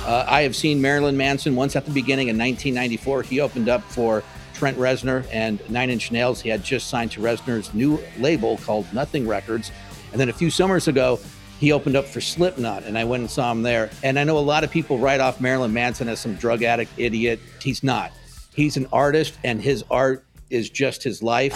[0.06, 3.24] Uh, I have seen Marilyn Manson once at the beginning in 1994.
[3.24, 4.22] He opened up for
[4.64, 6.40] Trent Reznor and Nine Inch Nails.
[6.40, 9.74] He had just signed to Reznor's new label called Nothing Records.
[10.14, 11.20] And then a few summers ago,
[11.60, 13.90] he opened up for Slipknot, and I went and saw him there.
[14.04, 16.94] And I know a lot of people write off Marilyn Manson as some drug addict
[16.96, 17.42] idiot.
[17.62, 18.14] He's not.
[18.56, 21.52] He's an artist, and his art is just his life.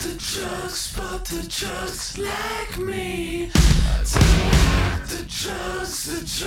[0.00, 0.92] Drugs,
[1.56, 3.52] drugs like me.
[5.38, 6.46] Drugs.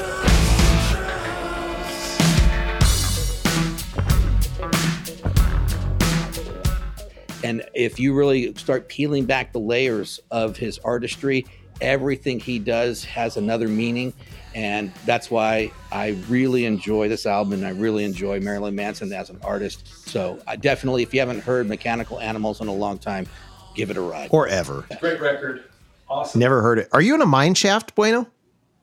[7.44, 11.46] And if you really start peeling back the layers of his artistry,
[11.82, 14.14] everything he does has another meaning.
[14.56, 19.30] And that's why I really enjoy this album and I really enjoy Marilyn Manson as
[19.30, 19.88] an artist.
[20.10, 23.28] So I definitely, if you haven't heard Mechanical Animals in a long time,
[23.76, 24.30] give it a ride.
[24.32, 24.86] Or ever.
[25.00, 25.66] Great record.
[26.10, 26.40] Awesome.
[26.40, 26.90] Never heard it.
[26.92, 28.28] Are you in a mine shaft, Bueno?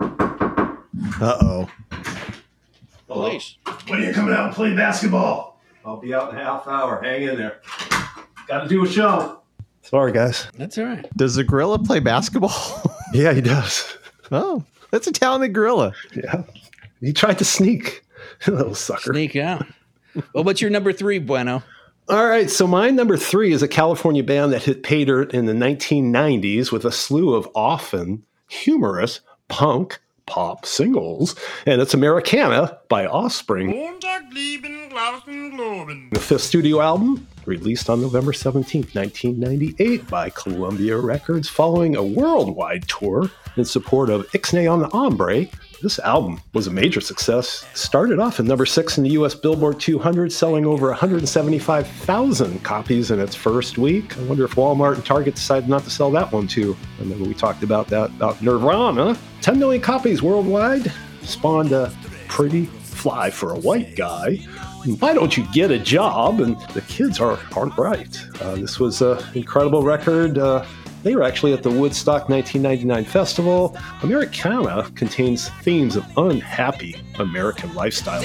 [0.00, 0.06] Uh
[1.20, 1.70] oh.
[3.08, 3.56] Police.
[3.88, 5.60] When are you coming out and playing basketball?
[5.84, 7.00] I'll be out in a half hour.
[7.02, 7.60] Hang in there.
[8.48, 9.40] Got to do a show.
[9.82, 10.48] Sorry, guys.
[10.58, 11.06] That's all right.
[11.16, 12.52] Does the gorilla play basketball?
[13.12, 13.96] Yeah, he does.
[14.32, 15.94] oh, that's a talented gorilla.
[16.14, 16.42] Yeah.
[17.00, 18.02] He tried to sneak.
[18.46, 19.12] Little sucker.
[19.12, 19.64] Sneak out.
[20.34, 21.62] Well, what's your number three, Bueno?
[22.08, 25.46] All right, so my number three is a California band that hit pay dirt in
[25.46, 33.06] the 1990s with a slew of often humorous punk pop singles, and it's Americana by
[33.06, 33.70] Offspring.
[36.10, 42.86] The fifth studio album, released on November 17, 1998 by Columbia Records, following a worldwide
[42.88, 45.46] tour in support of Ixnay on the Hombre.
[45.82, 47.66] This album was a major success.
[47.74, 53.20] Started off at number six in the US Billboard 200, selling over 175,000 copies in
[53.20, 54.16] its first week.
[54.16, 56.76] I wonder if Walmart and Target decided not to sell that one too.
[56.98, 59.18] I remember we talked about that, about Nirvana.
[59.42, 60.90] 10 million copies worldwide,
[61.22, 61.92] spawned a
[62.26, 64.38] pretty fly for a white guy.
[64.86, 66.40] Why don't you get a job?
[66.40, 68.16] And the kids are aren't right.
[68.40, 70.38] Uh, this was an incredible record.
[70.38, 70.64] Uh,
[71.02, 73.76] they were actually at the Woodstock 1999 festival.
[74.04, 78.22] Americana contains themes of unhappy American lifestyles.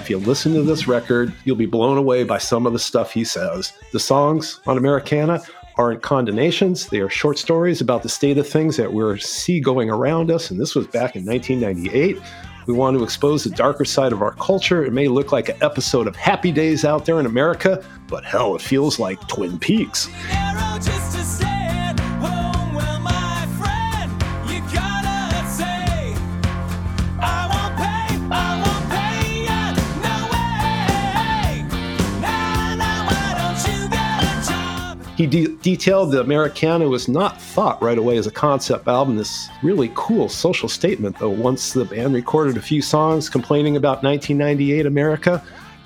[0.00, 3.12] If you listen to this record, you'll be blown away by some of the stuff
[3.12, 3.72] he says.
[3.92, 5.42] The songs on Americana
[5.76, 9.90] aren't condemnations, they are short stories about the state of things that we're see going
[9.90, 10.50] around us.
[10.50, 12.20] And this was back in 1998.
[12.66, 14.84] We want to expose the darker side of our culture.
[14.84, 18.54] It may look like an episode of Happy Days out there in America, but hell,
[18.54, 20.08] it feels like Twin Peaks.
[35.22, 39.16] He de- detailed that Americana was not thought right away as a concept album.
[39.16, 41.30] This really cool social statement, though.
[41.30, 45.40] Once the band recorded a few songs complaining about 1998 America,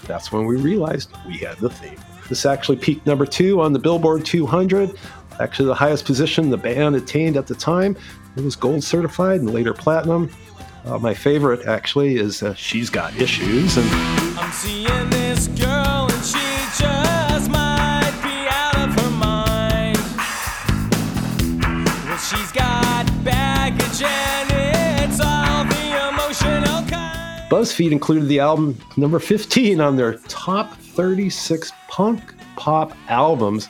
[0.07, 1.99] that's when we realized we had the theme.
[2.30, 4.99] This actually peaked number two on the Billboard 200,
[5.39, 7.95] actually the highest position the band attained at the time.
[8.39, 10.30] It was gold certified and later platinum.
[10.87, 13.87] Uh, my favorite actually is uh, "She's Got Issues," and
[27.51, 32.20] BuzzFeed included the album number 15 on their top 36 punk
[32.57, 33.68] pop albums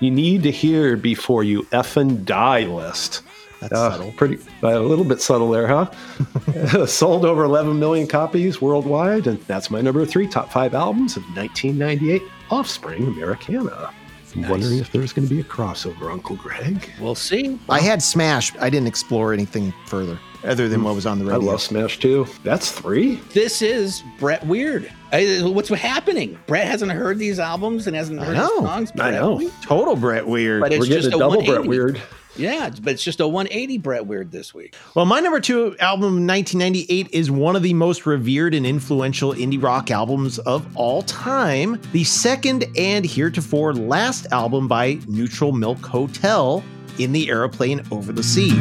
[0.00, 3.22] you need to hear before you effing die list.
[3.60, 4.12] That's Uh, subtle.
[4.12, 6.86] Pretty, a little bit subtle there, huh?
[6.86, 11.24] Sold over 11 million copies worldwide, and that's my number three top five albums of
[11.34, 13.90] 1998 Offspring Americana.
[14.36, 16.92] I'm wondering if there's going to be a crossover, Uncle Greg.
[17.00, 17.58] We'll see.
[17.68, 18.54] I had Smash.
[18.60, 21.34] I didn't explore anything further other than what was on the radio.
[21.34, 21.50] I radio.
[21.52, 22.26] love Smash too.
[22.44, 23.16] That's three.
[23.32, 24.90] This is Brett Weird.
[25.12, 26.38] I- what's happening?
[26.46, 28.60] Brett hasn't heard these albums and hasn't heard know.
[28.60, 28.92] his songs.
[28.98, 29.36] I know.
[29.36, 29.52] Weird.
[29.62, 30.60] Total Brett Weird.
[30.60, 32.00] But it's We're just getting a a double Brett Weird.
[32.36, 34.76] Yeah, but it's just a 180 Brett Weird this week.
[34.94, 39.60] Well, my number two album, 1998, is one of the most revered and influential indie
[39.60, 41.80] rock albums of all time.
[41.90, 46.62] The second and heretofore last album by Neutral Milk Hotel
[46.98, 48.52] in the aeroplane over the sea.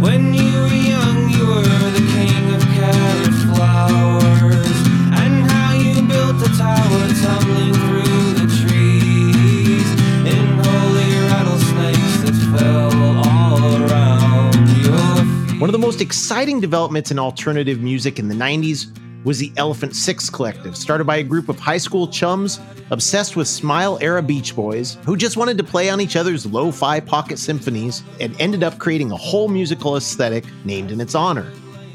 [0.00, 4.76] When you were young, you were the king of carrot flowers.
[5.22, 9.88] And how you built a tower tumbling through the trees.
[10.24, 12.92] In holy rattlesnakes that fell
[13.26, 15.60] all around your feet.
[15.60, 18.86] One of the most exciting developments in alternative music in the 90s
[19.24, 22.60] was the Elephant Six Collective, started by a group of high school chums
[22.90, 26.70] obsessed with Smile era Beach Boys who just wanted to play on each other's lo
[26.70, 31.50] fi pocket symphonies and ended up creating a whole musical aesthetic named in its honor.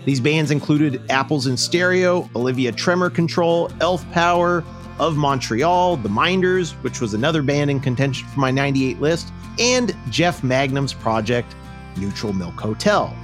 [0.05, 4.63] These bands included Apples in Stereo, Olivia Tremor Control, Elf Power,
[4.99, 9.95] Of Montreal, The Minders, which was another band in contention for my 98 list, and
[10.11, 11.55] Jeff Mangum's project,
[11.97, 13.15] Neutral Milk Hotel.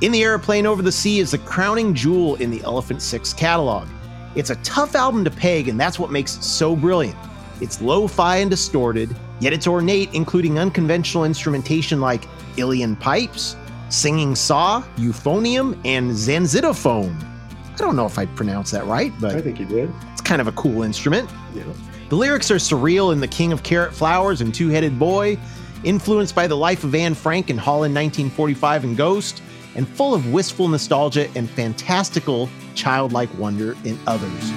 [0.00, 3.86] In the Aeroplane Over the Sea is the crowning jewel in the Elephant Six catalog.
[4.34, 7.18] It's a tough album to peg, and that's what makes it so brilliant.
[7.60, 12.24] It's lo fi and distorted, yet it's ornate, including unconventional instrumentation like
[12.56, 13.56] Uilleann pipes,
[13.90, 17.14] singing saw, euphonium, and zanzitophone.
[17.74, 19.92] I don't know if I pronounced that right, but I think you did.
[20.12, 21.28] it's kind of a cool instrument.
[21.52, 21.64] Yeah.
[22.08, 25.38] The lyrics are surreal in The King of Carrot Flowers and Two Headed Boy,
[25.84, 29.42] influenced by the life of Anne Frank in Holland 1945 and Ghost,
[29.74, 34.52] and full of wistful nostalgia and fantastical childlike wonder in others.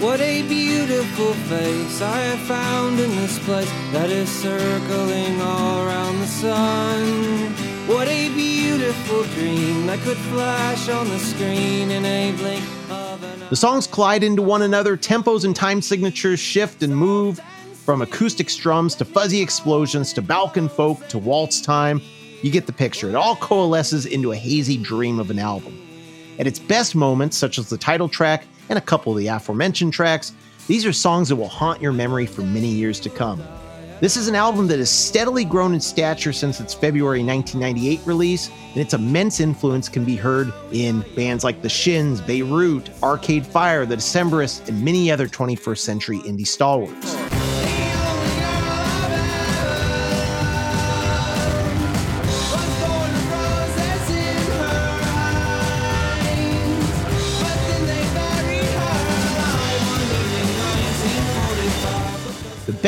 [0.00, 6.18] What a beautiful face I have found in this place that is circling all around
[6.20, 7.52] the sun.
[7.86, 13.40] What a beautiful dream that could flash on the screen in a blink of an.
[13.50, 17.38] The songs collide into one another, tempos and time signatures shift and move
[17.84, 22.00] from acoustic strums to fuzzy explosions to Balkan folk to waltz time.
[22.42, 23.08] You get the picture.
[23.08, 25.78] It all coalesces into a hazy dream of an album.
[26.38, 29.92] At its best moments, such as the title track and a couple of the aforementioned
[29.92, 30.32] tracks,
[30.66, 33.42] these are songs that will haunt your memory for many years to come.
[34.00, 38.48] This is an album that has steadily grown in stature since its February 1998 release,
[38.70, 43.84] and its immense influence can be heard in bands like The Shins, Beirut, Arcade Fire,
[43.84, 47.39] The Decemberists, and many other 21st century indie stalwarts.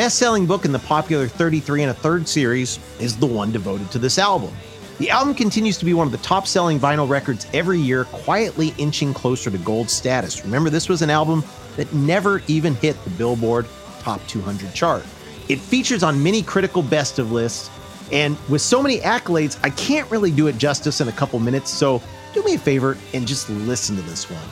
[0.03, 3.89] Best selling book in the popular 33 and a third series is the one devoted
[3.89, 4.53] to this album.
[4.97, 8.73] The album continues to be one of the top selling vinyl records every year, quietly
[8.77, 10.43] inching closer to gold status.
[10.43, 11.41] Remember, this was an album
[11.77, 13.65] that never even hit the Billboard
[14.01, 15.05] Top 200 chart.
[15.47, 17.69] It features on many critical best of lists,
[18.11, 21.71] and with so many accolades, I can't really do it justice in a couple minutes,
[21.71, 24.43] so do me a favor and just listen to this one.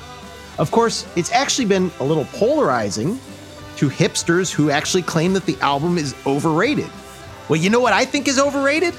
[0.59, 3.19] Of course, it's actually been a little polarizing
[3.78, 6.89] to hipsters who actually claim that the album is overrated.
[7.49, 8.93] Well, you know what I think is overrated?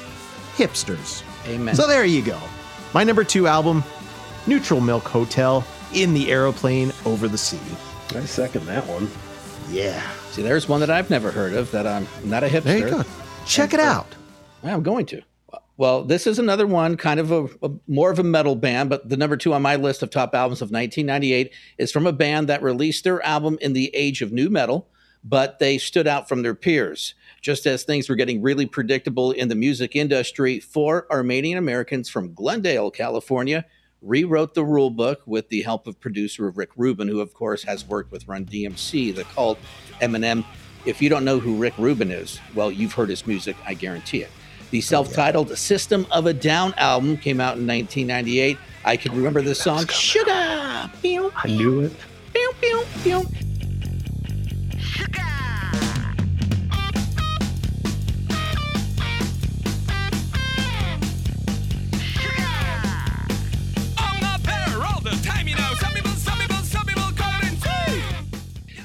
[0.56, 1.22] Hipsters.
[1.46, 1.74] Amen.
[1.74, 2.38] So there you go.
[2.94, 3.82] My number two album,
[4.46, 5.64] Neutral Milk Hotel,
[5.94, 7.60] in the aeroplane over the sea.
[8.14, 9.10] I second that one.
[9.70, 10.02] Yeah.
[10.30, 12.62] See, there's one that I've never heard of that I'm not a hipster.
[12.62, 13.04] There you go.
[13.46, 14.14] Check it uh, out.
[14.62, 15.22] Well, I'm going to.
[15.82, 19.08] Well, this is another one, kind of a, a- more of a metal band, but
[19.08, 22.48] the number two on my list of top albums of 1998 is from a band
[22.48, 24.86] that released their album in the age of new metal,
[25.24, 27.14] but they stood out from their peers.
[27.40, 32.32] Just as things were getting really predictable in the music industry, four Armenian Americans from
[32.32, 33.64] Glendale, California,
[34.02, 37.84] rewrote the rule book with the help of producer Rick Rubin, who, of course, has
[37.84, 39.58] worked with Run DMC, the cult
[40.00, 40.44] Eminem.
[40.84, 44.22] If you don't know who Rick Rubin is, well, you've heard his music, I guarantee
[44.22, 44.30] it.
[44.72, 48.56] The oh, self titled System of a Down album came out in 1998.
[48.86, 50.90] I can remember this song, Sugar!
[51.02, 51.92] Pew, I knew it.
[52.32, 53.26] pew, pew, pew.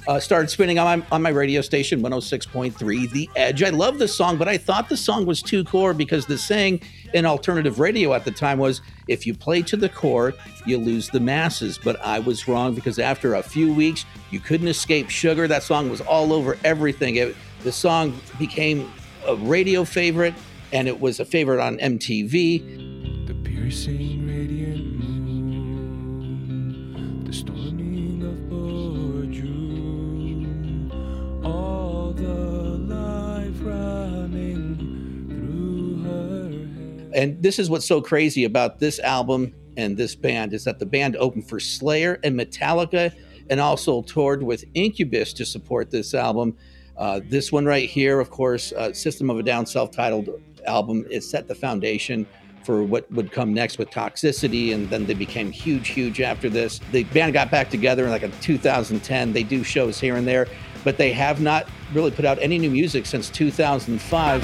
[0.08, 3.62] Uh, started spinning on my, on my radio station 106.3 the edge.
[3.64, 6.82] I love this song but i thought the song was too core because the saying
[7.14, 10.34] in alternative radio at the time was if you play to the core
[10.66, 11.78] you lose the masses.
[11.78, 15.48] But i was wrong because after a few weeks you couldn't escape sugar.
[15.48, 17.16] That song was all over everything.
[17.16, 18.92] It, the song became
[19.26, 20.34] a radio favorite
[20.72, 27.77] and it was a favorite on mtv The piercing radiant moon, the storming
[37.18, 40.86] And this is what's so crazy about this album and this band is that the
[40.86, 43.12] band opened for Slayer and Metallica
[43.50, 46.56] and also toured with Incubus to support this album.
[46.96, 50.30] Uh, this one right here, of course, uh, System of a Down self titled
[50.66, 52.28] album, it set the foundation
[52.64, 54.74] for what would come next with Toxicity.
[54.74, 56.82] And then they became huge, huge after this.
[56.92, 59.32] The band got back together in like in 2010.
[59.32, 60.48] They do shows here and there,
[60.84, 64.44] but they have not really put out any new music since 2005.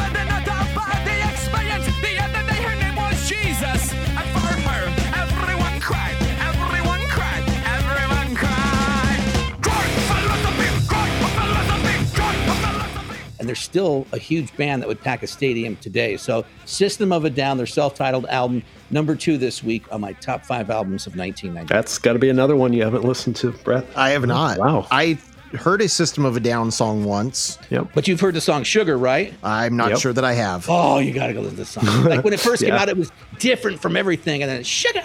[13.44, 16.16] and they're still a huge band that would pack a stadium today.
[16.16, 20.14] So, System of a Down, their self titled album, number two this week on my
[20.14, 21.74] top five albums of 1990.
[21.74, 23.86] That's got to be another one you haven't listened to, Brett.
[23.98, 24.60] I have not.
[24.60, 24.88] Wow.
[24.92, 25.18] I
[25.56, 27.58] heard a System of a Down song once.
[27.70, 27.89] Yep.
[27.93, 29.34] But you've heard the song Sugar, right?
[29.43, 29.99] I'm not Yep.
[29.99, 30.66] sure that I have.
[30.70, 32.04] Oh, you gotta go listen to this song.
[32.06, 35.01] Like when it first came out, it was different from everything, and then sugar,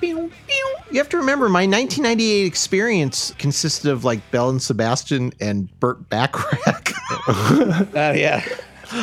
[0.00, 0.74] pew, pew.
[0.90, 6.08] You have to remember, my 1998 experience consisted of like Belle and Sebastian and Burt
[6.08, 6.92] Bacharach.
[7.28, 8.44] Uh, yeah,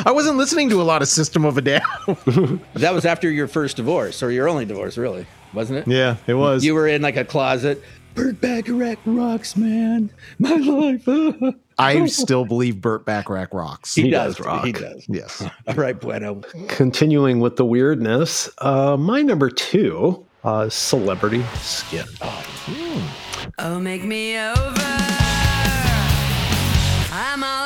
[0.04, 1.80] I wasn't listening to a lot of System of a Down.
[2.74, 5.88] that was after your first divorce or your only divorce, really, wasn't it?
[5.88, 6.64] yeah, it was.
[6.64, 7.82] You were in like a closet.
[8.14, 10.10] Burt Bacharach rocks, man.
[10.38, 11.08] My life.
[11.78, 13.94] I still believe Burt Bacharach rocks.
[13.94, 14.36] he, He does.
[14.36, 14.64] does rock.
[14.64, 15.04] He does.
[15.08, 15.42] yes.
[15.66, 16.42] All right, Bueno.
[16.68, 22.04] Continuing with the weirdness, uh, my number two, uh, Celebrity Skin.
[23.58, 24.58] Oh, make me over.
[27.14, 27.61] I'm all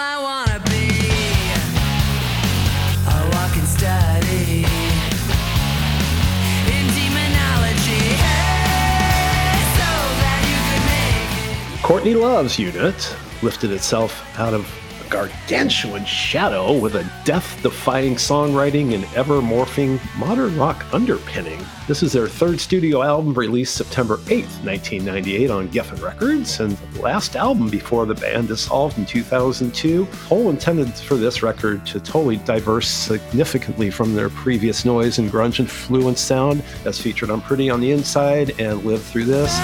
[11.86, 14.68] Courtney Love's unit lifted itself out of
[15.06, 21.64] a gargantuan shadow with a death defying songwriting and ever morphing modern rock underpinning.
[21.86, 27.02] This is their third studio album released September 8th, 1998 on Geffen Records, and the
[27.02, 30.06] last album before the band dissolved in 2002.
[30.26, 35.60] Hole intended for this record to totally diverse significantly from their previous noise and grunge
[35.60, 39.56] influenced sound, as featured on Pretty on the Inside and Live Through This.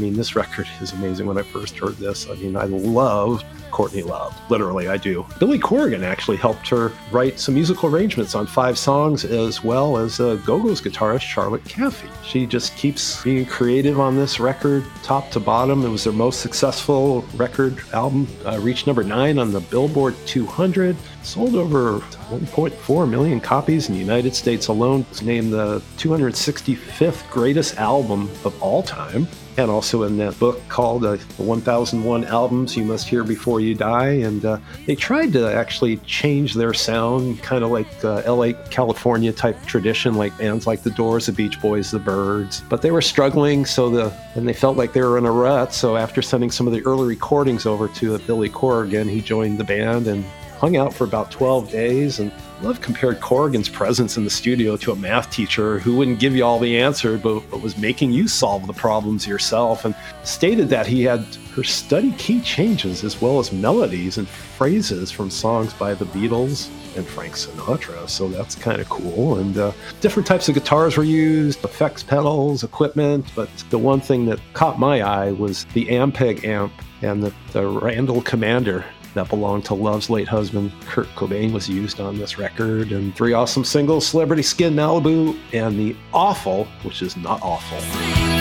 [0.00, 2.28] Mean, this record is amazing when I first heard this.
[2.28, 4.38] I mean, I love Courtney Love.
[4.50, 5.24] Literally, I do.
[5.38, 10.20] Billy Corrigan actually helped her write some musical arrangements on five songs, as well as
[10.20, 12.08] uh, Go Go's guitarist Charlotte Caffey.
[12.24, 15.84] She just keeps being creative on this record, top to bottom.
[15.84, 20.96] It was their most successful record album, uh, reached number nine on the Billboard 200,
[21.22, 25.04] sold over 1.4 million copies in the United States alone.
[25.10, 31.04] It's named the 265th greatest album of all time and also in that book called
[31.04, 35.96] uh, 1001 albums you must hear before you die and uh, they tried to actually
[35.98, 40.90] change their sound kind of like uh, la california type tradition like bands like the
[40.90, 44.76] doors the beach boys the byrds but they were struggling so the and they felt
[44.76, 47.88] like they were in a rut so after sending some of the early recordings over
[47.88, 50.24] to billy corrigan he joined the band and
[50.60, 52.30] hung out for about 12 days and
[52.62, 56.44] Love compared Corrigan's presence in the studio to a math teacher who wouldn't give you
[56.44, 59.94] all the answer, but, but was making you solve the problems yourself, and
[60.24, 65.30] stated that he had her study key changes as well as melodies and phrases from
[65.30, 68.06] songs by the Beatles and Frank Sinatra.
[68.10, 69.38] So that's kind of cool.
[69.38, 73.24] And uh, different types of guitars were used, effects pedals, equipment.
[73.34, 77.66] But the one thing that caught my eye was the Ampeg amp and the, the
[77.66, 78.84] Randall Commander
[79.14, 82.92] that belonged to Love's late husband, Kurt Cobain, was used on this record.
[82.92, 88.39] And three awesome singles Celebrity Skin Malibu and The Awful, which is not awful.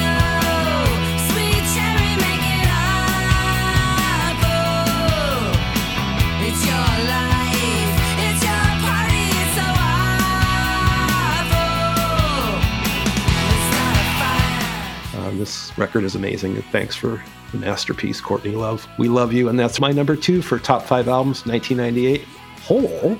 [15.49, 16.53] This record is amazing.
[16.57, 18.87] And thanks for the masterpiece, Courtney Love.
[18.99, 19.49] We love you.
[19.49, 22.23] And that's my number two for top five albums, 1998.
[22.61, 23.17] Hole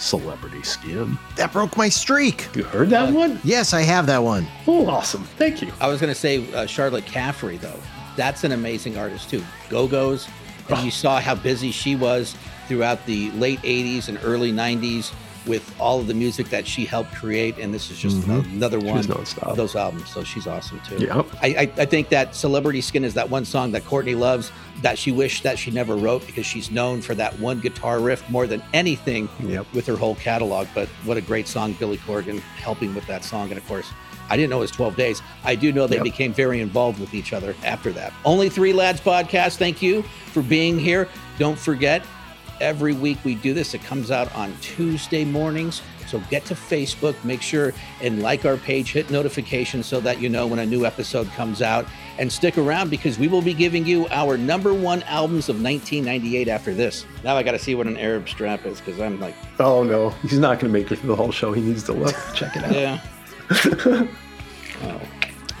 [0.00, 1.16] Celebrity Skin.
[1.36, 2.48] That broke my streak.
[2.56, 3.38] You heard that one?
[3.44, 4.48] Yes, I have that one.
[4.66, 5.22] Oh, awesome.
[5.22, 5.70] Thank you.
[5.80, 7.78] I was going to say uh, Charlotte Caffrey, though.
[8.16, 9.44] That's an amazing artist, too.
[9.68, 10.28] Go Go's.
[10.70, 12.34] And you saw how busy she was
[12.66, 15.12] throughout the late 80s and early 90s
[15.48, 17.58] with all of the music that she helped create.
[17.58, 18.56] And this is just mm-hmm.
[18.56, 20.10] another one of those albums.
[20.10, 21.08] So she's awesome, too.
[21.42, 24.98] I, I, I think that Celebrity Skin is that one song that Courtney loves that
[24.98, 28.46] she wished that she never wrote because she's known for that one guitar riff more
[28.46, 29.66] than anything Yep.
[29.74, 30.68] with her whole catalog.
[30.74, 33.48] But what a great song, Billy Corgan helping with that song.
[33.48, 33.90] And of course,
[34.30, 35.22] I didn't know it was 12 days.
[35.44, 36.04] I do know they Yep.
[36.04, 38.12] became very involved with each other after that.
[38.24, 39.56] Only Three Lads podcast.
[39.56, 41.08] Thank you for being here.
[41.38, 42.04] Don't forget,
[42.60, 43.74] every week we do this.
[43.74, 45.82] It comes out on Tuesday mornings.
[46.06, 50.28] So get to Facebook, make sure and like our page, hit notifications so that you
[50.30, 51.86] know when a new episode comes out.
[52.18, 56.48] And stick around because we will be giving you our number one albums of 1998
[56.48, 57.04] after this.
[57.22, 60.10] Now I got to see what an Arab strap is because I'm like, Oh, no.
[60.22, 61.52] He's not going to make it through the whole show.
[61.52, 62.14] He needs to look.
[62.34, 62.72] Check it out.
[62.72, 63.00] yeah.
[64.82, 65.00] oh,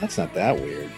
[0.00, 0.90] that's not that weird.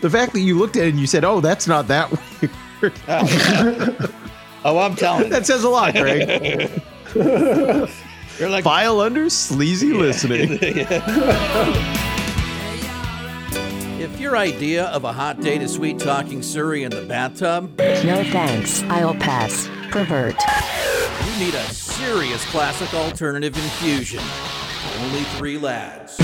[0.00, 2.92] The fact that you looked at it and you said, "Oh, that's not that weird,"
[3.08, 4.12] Oh,
[4.68, 5.30] Oh, I'm telling you.
[5.30, 6.68] that says a lot, Craig.
[8.38, 10.58] You're like File under sleazy listening.
[13.98, 18.22] If your idea of a hot date is sweet talking Surrey in the bathtub, No
[18.24, 18.82] thanks.
[18.84, 19.68] I'll pass.
[19.90, 20.36] Pervert.
[21.26, 24.22] you need a serious classic alternative infusion.
[25.00, 26.16] Only three lads.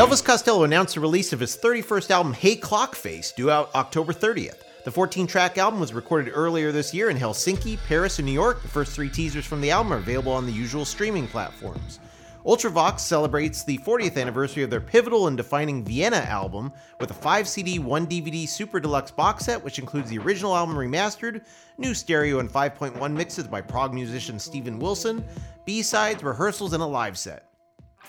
[0.00, 4.62] Elvis Costello announced the release of his 31st album, Hey Clockface, due out October 30th.
[4.86, 8.62] The 14 track album was recorded earlier this year in Helsinki, Paris, and New York.
[8.62, 12.00] The first three teasers from the album are available on the usual streaming platforms.
[12.46, 17.46] Ultravox celebrates the 40th anniversary of their pivotal and defining Vienna album with a 5
[17.46, 21.42] CD, 1 DVD Super Deluxe box set, which includes the original album remastered,
[21.76, 25.22] new stereo and 5.1 mixes by prog musician Steven Wilson,
[25.66, 27.49] B sides, rehearsals, and a live set.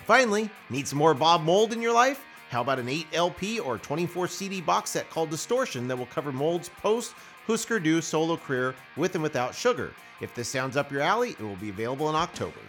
[0.06, 2.26] Finally, need some more Bob Mould in your life?
[2.50, 6.32] How about an 8 LP or 24 CD box set called Distortion that will cover
[6.32, 7.14] Mould's post
[7.46, 9.94] Husker Du solo career with and without Sugar?
[10.20, 12.60] If this sounds up your alley, it will be available in October.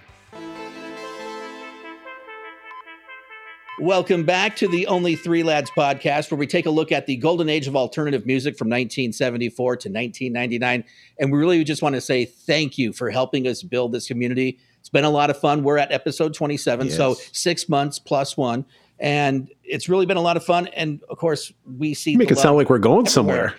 [3.81, 7.17] Welcome back to the Only Three Lads podcast, where we take a look at the
[7.17, 10.85] golden age of alternative music from 1974 to 1999.
[11.19, 14.59] And we really just want to say thank you for helping us build this community.
[14.83, 15.63] It's been a lot of fun.
[15.63, 18.65] We're at episode 27, so six months plus one.
[18.99, 20.67] And it's really been a lot of fun.
[20.75, 23.11] And of course, we see You make it sound like we're going everywhere.
[23.11, 23.55] somewhere.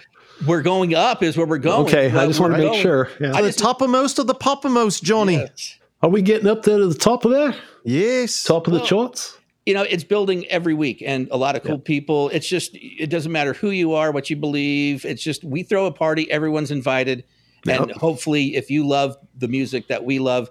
[0.45, 1.87] We're going up, is where we're going.
[1.87, 3.09] Okay, I just want to we're make going- sure.
[3.21, 3.31] Yeah.
[3.33, 5.35] I the just- toppermost of the poppermost, Johnny.
[5.35, 5.77] Yes.
[6.01, 7.55] Are we getting up there to the top of there?
[7.85, 8.43] Yes.
[8.43, 9.37] Top of the charts?
[9.65, 13.09] you know it's building every week and a lot of cool people it's just it
[13.09, 16.69] doesn't matter who you are what you believe it's just we throw a party everyone's
[16.69, 17.23] invited
[17.65, 17.95] and Yep.
[17.95, 20.49] hopefully if you love the music that we love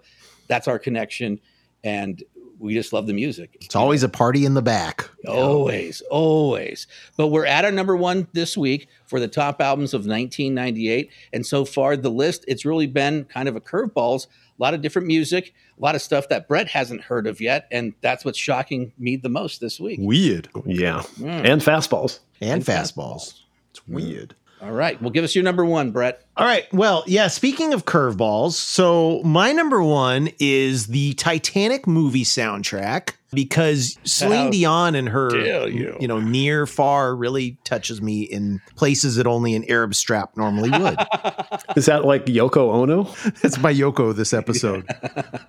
[0.49, 1.41] that's our connection
[1.85, 2.23] and
[2.59, 5.11] we just love the music It's always a party in the back.
[5.27, 6.87] always always
[7.17, 11.45] but we're at our number one this week for the top albums of 1998 and
[11.45, 15.09] so far the list it's really been kind of a curveballs a lot of different
[15.09, 18.93] music a lot of stuff that brett hasn't heard of yet and that's what's shocking
[18.99, 20.49] me the most this week Weird.
[20.65, 21.03] Yeah.
[21.19, 21.45] Mm.
[21.53, 22.21] And fastballs.
[22.41, 23.41] And, And fastballs.
[23.71, 24.35] It's weird.
[24.63, 25.01] All right.
[25.03, 26.23] Well, give us your number one, Brett.
[26.37, 26.73] All right.
[26.73, 33.99] Well, yeah, speaking of curveballs, so my number one is the Titanic movie soundtrack because
[34.05, 36.07] Celine How Dion and her, dare you.
[36.07, 40.97] know, near far really touches me in places that only an Arab strap normally would.
[41.77, 43.05] Is that like Yoko Ono?
[43.43, 44.87] That's my Yoko this episode.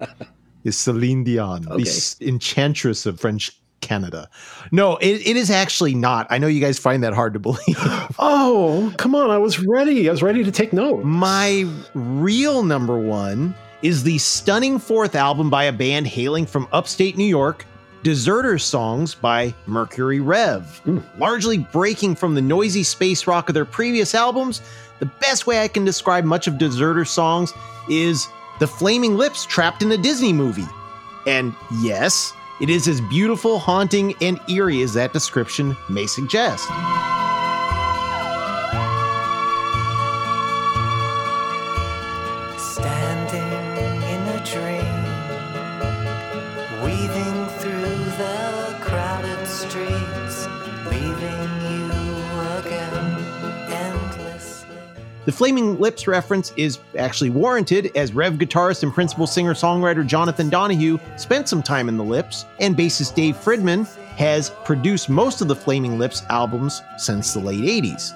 [0.63, 1.83] is Celine Dion, Okay.
[1.83, 3.51] the enchantress of French
[3.83, 4.29] Canada.
[4.71, 6.25] No, it, it is actually not.
[6.29, 7.77] I know you guys find that hard to believe.
[8.17, 9.29] Oh, come on.
[9.29, 10.07] I was ready.
[10.07, 11.03] I was ready to take note.
[11.03, 17.17] My real number one is the stunning fourth album by a band hailing from upstate
[17.17, 17.65] New York,
[18.01, 20.79] Deserter Songs by Mercury Rev.
[20.79, 20.99] Hmm.
[21.17, 24.61] Largely breaking from the noisy space rock of their previous albums,
[24.99, 27.53] the best way I can describe much of Deserter Songs
[27.89, 28.27] is
[28.59, 30.67] the flaming lips trapped in a Disney movie.
[31.27, 36.69] And yes, it is as beautiful, haunting, and eerie as that description may suggest.
[55.25, 60.49] The Flaming Lips reference is actually warranted, as Rev guitarist and principal singer songwriter Jonathan
[60.49, 65.47] Donahue spent some time in the Lips, and bassist Dave Fridman has produced most of
[65.47, 68.11] the Flaming Lips albums since the late 80s.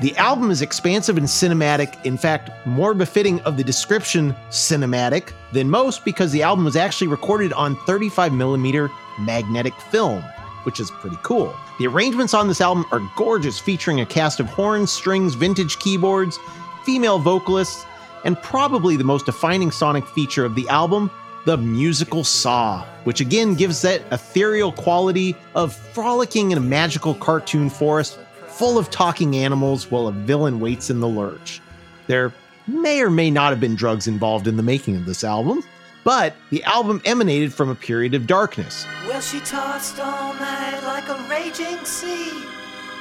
[0.00, 5.70] The album is expansive and cinematic, in fact, more befitting of the description cinematic than
[5.70, 10.24] most because the album was actually recorded on 35mm magnetic film,
[10.64, 11.56] which is pretty cool.
[11.78, 16.38] The arrangements on this album are gorgeous, featuring a cast of horns, strings, vintage keyboards,
[16.84, 17.84] female vocalists,
[18.24, 21.10] and probably the most defining sonic feature of the album,
[21.44, 27.68] the musical saw, which again gives that ethereal quality of frolicking in a magical cartoon
[27.68, 31.60] forest full of talking animals while a villain waits in the lurch.
[32.06, 32.32] There
[32.66, 35.62] may or may not have been drugs involved in the making of this album,
[36.06, 38.86] but the album emanated from a period of darkness.
[39.08, 42.44] Well, she tossed all night like a raging sea.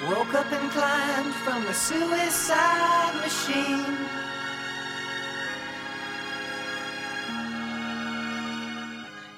[0.09, 3.95] Woke up and climbed from the suicide machine.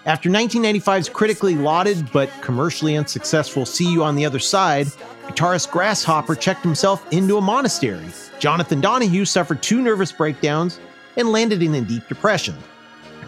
[0.05, 4.87] After 1995's critically lauded but commercially unsuccessful See You on the Other Side,
[5.27, 8.07] guitarist Grasshopper checked himself into a monastery.
[8.39, 10.79] Jonathan Donahue suffered two nervous breakdowns
[11.17, 12.55] and landed in a deep depression.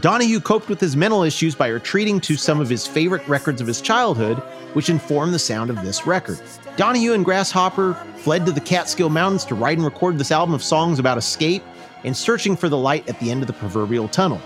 [0.02, 3.68] Donahue coped with his mental issues by retreating to some of his favorite records of
[3.68, 4.38] his childhood,
[4.72, 6.39] which informed the sound of this record.
[6.78, 10.64] Donahue and Grasshopper fled to the Catskill Mountains to write and record this album of
[10.64, 11.64] songs about escape
[12.06, 14.39] and searching for the light at the end of the proverbial tunnel.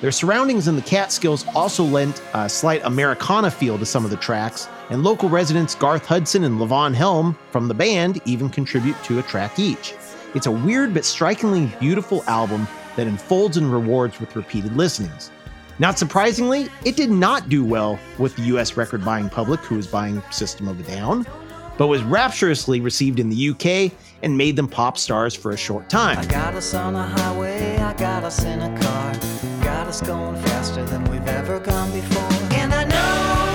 [0.00, 4.16] Their surroundings in the Catskills also lent a slight Americana feel to some of the
[4.16, 9.20] tracks, and local residents Garth Hudson and Levon Helm from the band even contribute to
[9.20, 9.94] a track each.
[10.34, 12.66] It's a weird but strikingly beautiful album
[12.98, 15.30] that unfolds and rewards with repeated listenings.
[15.78, 19.86] Not surprisingly, it did not do well with the US record buying public who was
[19.86, 21.24] buying System of a Down,
[21.76, 23.92] but was rapturously received in the UK
[24.24, 26.26] and made them pop stars for a short I time.
[26.26, 29.12] got us on a highway, I got us in a car.
[29.62, 32.56] Got us going faster than we've ever gone before.
[32.58, 33.47] And I know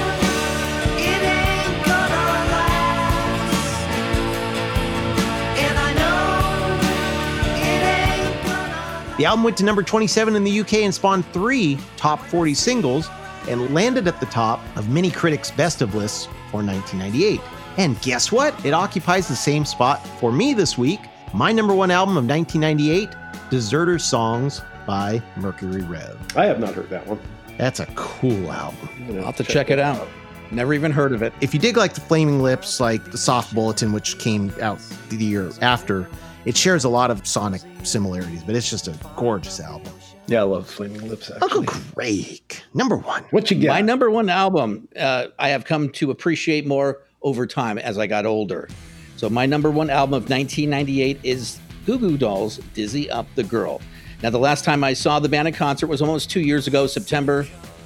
[9.23, 13.07] The album went to number 27 in the UK and spawned three top 40 singles
[13.47, 17.39] and landed at the top of many critics' best of lists for 1998.
[17.77, 18.53] And guess what?
[18.65, 20.99] It occupies the same spot for me this week.
[21.33, 23.15] My number one album of 1998,
[23.49, 26.19] Deserter Songs by Mercury Rev.
[26.35, 27.21] I have not heard that one.
[27.57, 28.89] That's a cool album.
[28.93, 30.05] I'm gonna I'll have to check it out.
[30.51, 31.31] Never even heard of it.
[31.39, 35.15] If you dig like the Flaming Lips, like the Soft Bulletin, which came out the
[35.15, 36.09] year after,
[36.45, 39.91] it shares a lot of sonic similarities, but it's just a gorgeous album.
[40.27, 41.29] Yeah, I love Flaming Lips.
[41.31, 43.23] Uncle Actually, Craig, number one.
[43.31, 43.73] what you got?
[43.73, 48.07] My number one album, uh, I have come to appreciate more over time as I
[48.07, 48.69] got older.
[49.17, 53.81] So my number one album of 1998 is Goo Goo Dolls' "Dizzy Up the Girl."
[54.21, 56.87] Now, the last time I saw the band in concert was almost two years ago,
[56.87, 57.43] September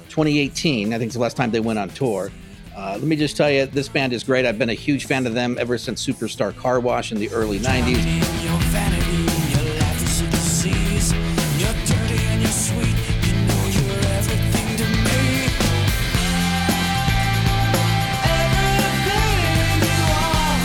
[0.08, 0.94] 2018.
[0.94, 2.30] I think it's the last time they went on tour.
[2.78, 4.46] Uh, let me just tell you, this band is great.
[4.46, 7.58] I've been a huge fan of them ever since Superstar Car Wash in the early
[7.58, 7.88] 90s.
[8.44, 9.16] Your vanity,
[9.50, 11.12] your life is a disease.
[11.58, 12.94] You're dirty and you're sweet.
[13.26, 15.50] You know you're everything to me.
[18.30, 20.62] Everything you are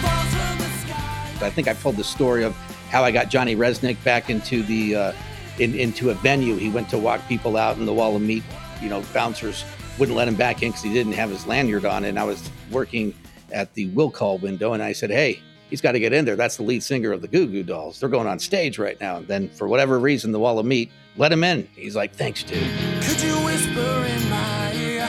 [0.00, 1.46] falls from the sky.
[1.46, 2.54] I think I've told the story of
[2.90, 5.12] how I got Johnny Rzeznik back into the uh,
[5.58, 6.54] in, into a venue.
[6.54, 8.44] He went to walk people out, and the wall of meat,
[8.80, 9.64] you know, bouncers
[9.98, 12.04] wouldn't let him back in because he didn't have his lanyard on.
[12.04, 13.14] And I was working
[13.52, 15.40] at the will call window, and I said, "Hey,
[15.70, 16.36] he's got to get in there.
[16.36, 17.98] That's the lead singer of the Goo Goo Dolls.
[18.00, 20.90] They're going on stage right now." And then, for whatever reason, the wall of meat
[21.16, 21.68] let him in.
[21.74, 22.58] He's like, "Thanks, dude."
[23.02, 25.08] Could you whisper in my ear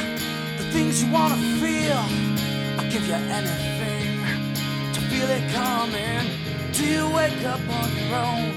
[0.58, 2.04] the things you wanna feel?
[2.80, 6.26] I'll give you anything to feel it coming.
[6.74, 8.56] Do you wake up on your own?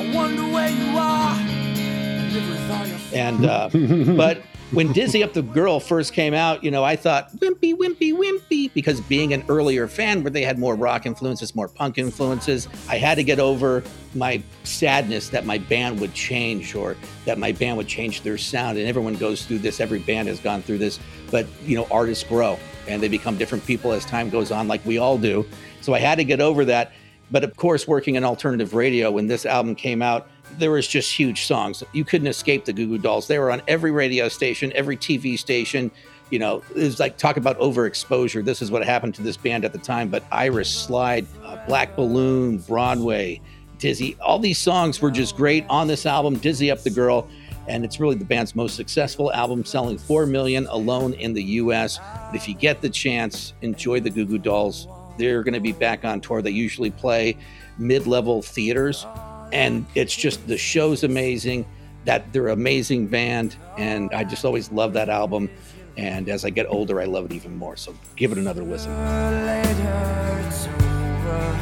[0.00, 1.36] I wonder where you are.
[1.38, 3.68] and live with all your And uh,
[4.16, 4.42] but
[4.74, 8.72] when Dizzy Up the Girl first came out, you know, I thought wimpy, wimpy, wimpy,
[8.74, 12.98] because being an earlier fan where they had more rock influences, more punk influences, I
[12.98, 17.76] had to get over my sadness that my band would change or that my band
[17.76, 18.76] would change their sound.
[18.76, 19.78] And everyone goes through this.
[19.78, 20.98] Every band has gone through this.
[21.30, 22.58] But you know, artists grow
[22.88, 25.46] and they become different people as time goes on, like we all do.
[25.82, 26.92] So I had to get over that.
[27.30, 31.12] But of course, working in alternative radio, when this album came out, there was just
[31.12, 31.82] huge songs.
[31.92, 33.26] You couldn't escape the Goo Goo Dolls.
[33.26, 35.90] They were on every radio station, every TV station.
[36.30, 38.44] You know, it was like talk about overexposure.
[38.44, 40.08] This is what happened to this band at the time.
[40.08, 43.40] But Iris Slide, uh, Black Balloon, Broadway,
[43.78, 47.28] Dizzy, all these songs were just great on this album, Dizzy Up the Girl.
[47.66, 51.98] And it's really the band's most successful album, selling 4 million alone in the US.
[51.98, 54.86] But if you get the chance, enjoy the Goo Goo Dolls.
[55.18, 56.42] They're going to be back on tour.
[56.42, 57.36] They usually play
[57.78, 59.06] mid level theaters
[59.54, 61.64] and it's just the show's amazing
[62.04, 65.48] that they're an amazing band and i just always love that album
[65.96, 68.90] and as i get older i love it even more so give it another listen
[69.46, 71.54] later it's over.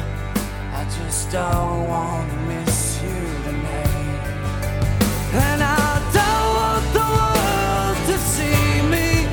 [0.73, 3.09] I just don't wanna miss you
[3.43, 3.93] tonight.
[5.33, 9.25] And I don't want the world to see me.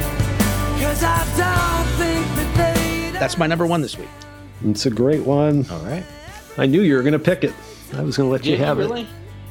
[0.83, 2.55] Cause I don't think that
[3.13, 4.09] they that's my number one this week
[4.65, 5.67] It's a great one.
[5.71, 6.05] All right.
[6.57, 7.55] I knew you were going to pick it.
[7.95, 9.07] I was going to let you have it.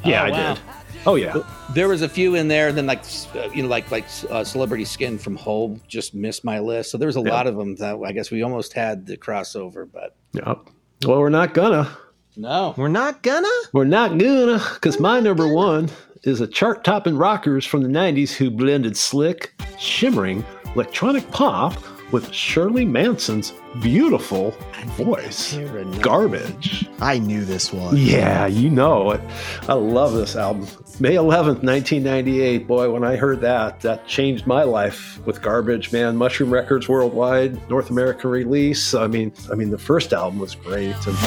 [0.06, 0.54] Yeah, Oh, I wow.
[0.54, 0.64] did.
[1.06, 1.38] Oh yeah.
[1.74, 4.84] there was a few in there then like uh, you know like like uh, celebrity
[4.84, 7.32] skin from Hole just missed my list so there's a Yeah.
[7.32, 10.70] lot of them that i guess we almost had the crossover but Yep.
[11.06, 11.90] Well, we're not gonna.
[12.36, 13.48] no We're not gonna?
[13.72, 15.90] We're not gonna, because my number one
[16.24, 20.44] is a chart topping rockers from the 90s who blended slick, shimmering
[20.76, 21.74] electronic pop
[22.12, 24.52] with Shirley Manson's beautiful
[24.98, 25.58] voice.
[26.02, 26.88] Garbage.
[27.00, 27.96] I knew this one.
[27.98, 29.22] Yeah, you know it.
[29.68, 30.68] I love this album.
[31.00, 32.68] May 11th, 1998.
[32.68, 36.18] Boy, when I heard that, that changed my life with Garbage, man.
[36.18, 38.94] Mushroom Records worldwide, North American release.
[38.94, 40.96] I mean, I mean, the first album was great.
[41.08, 41.18] And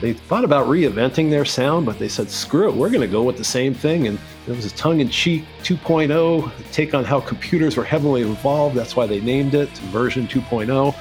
[0.00, 3.22] They thought about reinventing their sound, but they said, screw it, we're going to go
[3.22, 4.06] with the same thing.
[4.06, 8.74] And it was a tongue in cheek 2.0 take on how computers were heavily involved.
[8.74, 10.94] That's why they named it version 2.0.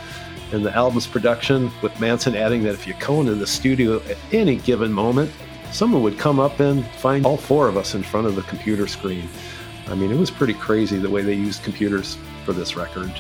[0.51, 4.17] And the album's production, with Manson adding that if you go into the studio at
[4.33, 5.31] any given moment,
[5.71, 8.87] someone would come up and find all four of us in front of the computer
[8.87, 9.29] screen.
[9.87, 13.11] I mean, it was pretty crazy the way they used computers for this record.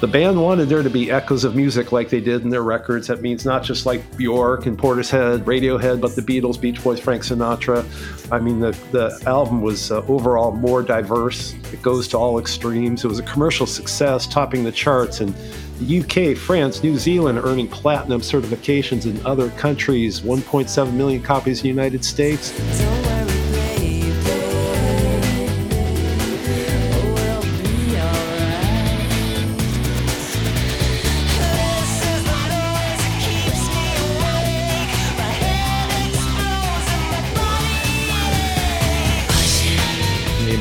[0.00, 3.06] The band wanted there to be echoes of music like they did in their records.
[3.06, 7.22] That means not just like Bjork and Portishead, Radiohead, but the Beatles, Beach Boys, Frank
[7.22, 7.84] Sinatra.
[8.30, 11.54] I mean, the, the album was uh, overall more diverse.
[11.72, 13.04] It goes to all extremes.
[13.04, 15.32] It was a commercial success, topping the charts in
[15.78, 21.62] the UK, France, New Zealand, earning platinum certifications in other countries, 1.7 million copies in
[21.62, 22.52] the United States.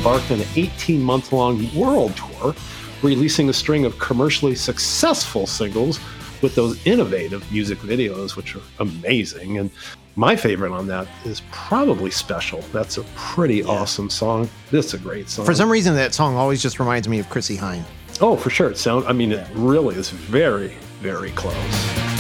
[0.04, 2.54] Embarked on an 18 month long world tour,
[3.01, 5.97] releasing a string of commercially successful singles
[6.41, 9.60] with those innovative music videos, which are amazing.
[9.60, 9.72] And
[10.18, 12.60] my favorite on that is probably Special.
[12.74, 14.49] That's a pretty awesome song.
[14.72, 15.45] This is a great song.
[15.45, 17.86] For some reason, that song always just reminds me of Chrissie Hynde.
[18.20, 18.72] oh, for sure.
[18.72, 19.06] It sound.
[19.08, 22.12] I mean, it really is very, very close.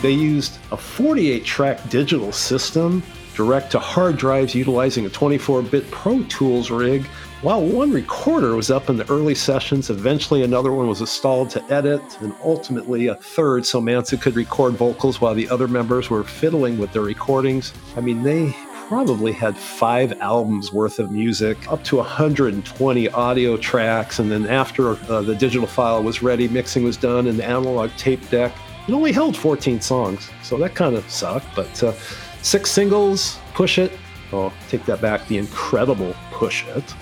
[0.00, 3.02] They used a 48 track digital system
[3.34, 7.04] direct to hard drives utilizing a 24 bit Pro Tools rig.
[7.40, 11.62] While one recorder was up in the early sessions, eventually another one was installed to
[11.72, 16.24] edit, and ultimately a third so Manson could record vocals while the other members were
[16.24, 17.72] fiddling with their recordings.
[17.96, 18.52] I mean, they
[18.88, 24.90] probably had five albums worth of music, up to 120 audio tracks, and then after
[25.10, 28.52] uh, the digital file was ready, mixing was done, and the analog tape deck
[28.88, 31.54] it only held 14 songs, so that kind of sucked.
[31.54, 31.92] But uh,
[32.40, 33.92] six singles, Push It.
[34.32, 35.28] Oh, take that back.
[35.28, 36.94] The incredible Push It.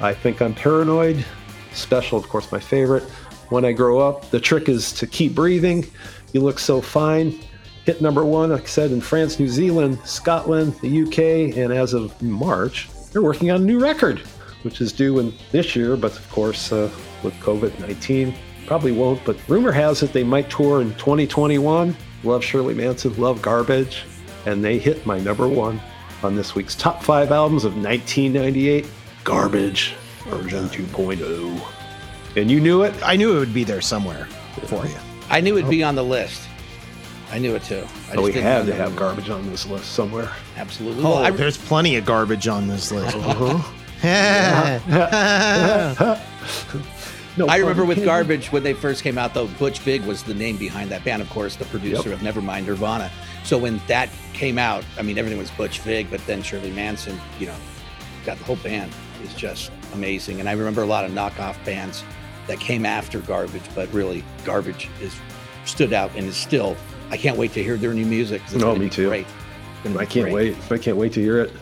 [0.00, 1.24] I think I'm paranoid.
[1.72, 3.02] Special, of course, my favorite.
[3.50, 5.86] When I grow up, the trick is to keep breathing.
[6.32, 7.38] You look so fine.
[7.84, 11.92] Hit number one, like I said, in France, New Zealand, Scotland, the UK, and as
[11.92, 14.20] of March, they're working on a new record,
[14.62, 16.90] which is due in this year, but of course, uh,
[17.22, 18.34] with COVID 19,
[18.70, 19.22] probably won't.
[19.24, 21.96] But rumor has it they might tour in 2021.
[22.22, 24.04] Love Shirley Manson, love Garbage,
[24.46, 25.80] and they hit my number one
[26.22, 28.86] on this week's top five albums of 1998
[29.24, 29.94] Garbage,
[30.28, 31.60] version 2.0.
[32.36, 32.94] And you knew it?
[33.02, 34.26] I knew it would be there somewhere
[34.66, 34.94] for you.
[35.30, 35.88] I knew it'd be oh.
[35.88, 36.40] on the list.
[37.32, 37.84] I knew it too.
[38.12, 38.98] I Oh, we didn't had know to have that.
[39.00, 40.30] garbage on this list somewhere.
[40.56, 41.02] Absolutely.
[41.02, 43.16] Oh, I, there's plenty of garbage on this list.
[43.16, 43.60] Uh-huh.
[47.40, 48.04] No, I remember with.
[48.04, 51.22] Garbage when they first came out, though, Butch Vig was the name behind that band,
[51.22, 52.20] of course, the producer Yep.
[52.20, 53.10] of Nevermind Nirvana.
[53.44, 57.18] So when that came out, I mean, everything was Butch Vig, but then Shirley Manson,
[57.38, 57.54] you know,
[58.26, 58.92] got the whole band
[59.24, 60.40] is just amazing.
[60.40, 62.04] And I remember a lot of knockoff bands
[62.46, 65.14] that came after Garbage, but really, Garbage is
[65.64, 66.76] stood out and is still.
[67.10, 68.42] I can't wait to hear their new music.
[68.44, 69.08] it's No, me too.
[69.08, 69.26] Great.
[69.84, 70.32] I can't great.
[70.34, 70.56] wait.
[70.72, 71.52] I can't wait to hear it.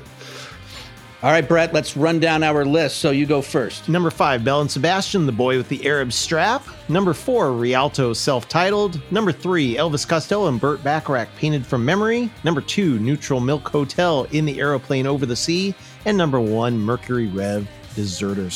[1.21, 2.99] All right, Brett, let's run down our list.
[2.99, 3.89] So you go first.
[3.89, 6.65] Number five, Belle and Sebastian, The Boy with the Arab Strap.
[6.89, 9.01] Number four, Rialto, self titled.
[9.11, 12.31] Number three, Elvis Costello and Burt Bacharach, Painted from Memory.
[12.45, 15.75] Number two, Neutral Milk Hotel, In the Aeroplane Over the Sea.
[16.05, 18.49] And number one, Mercury Rev, Deserter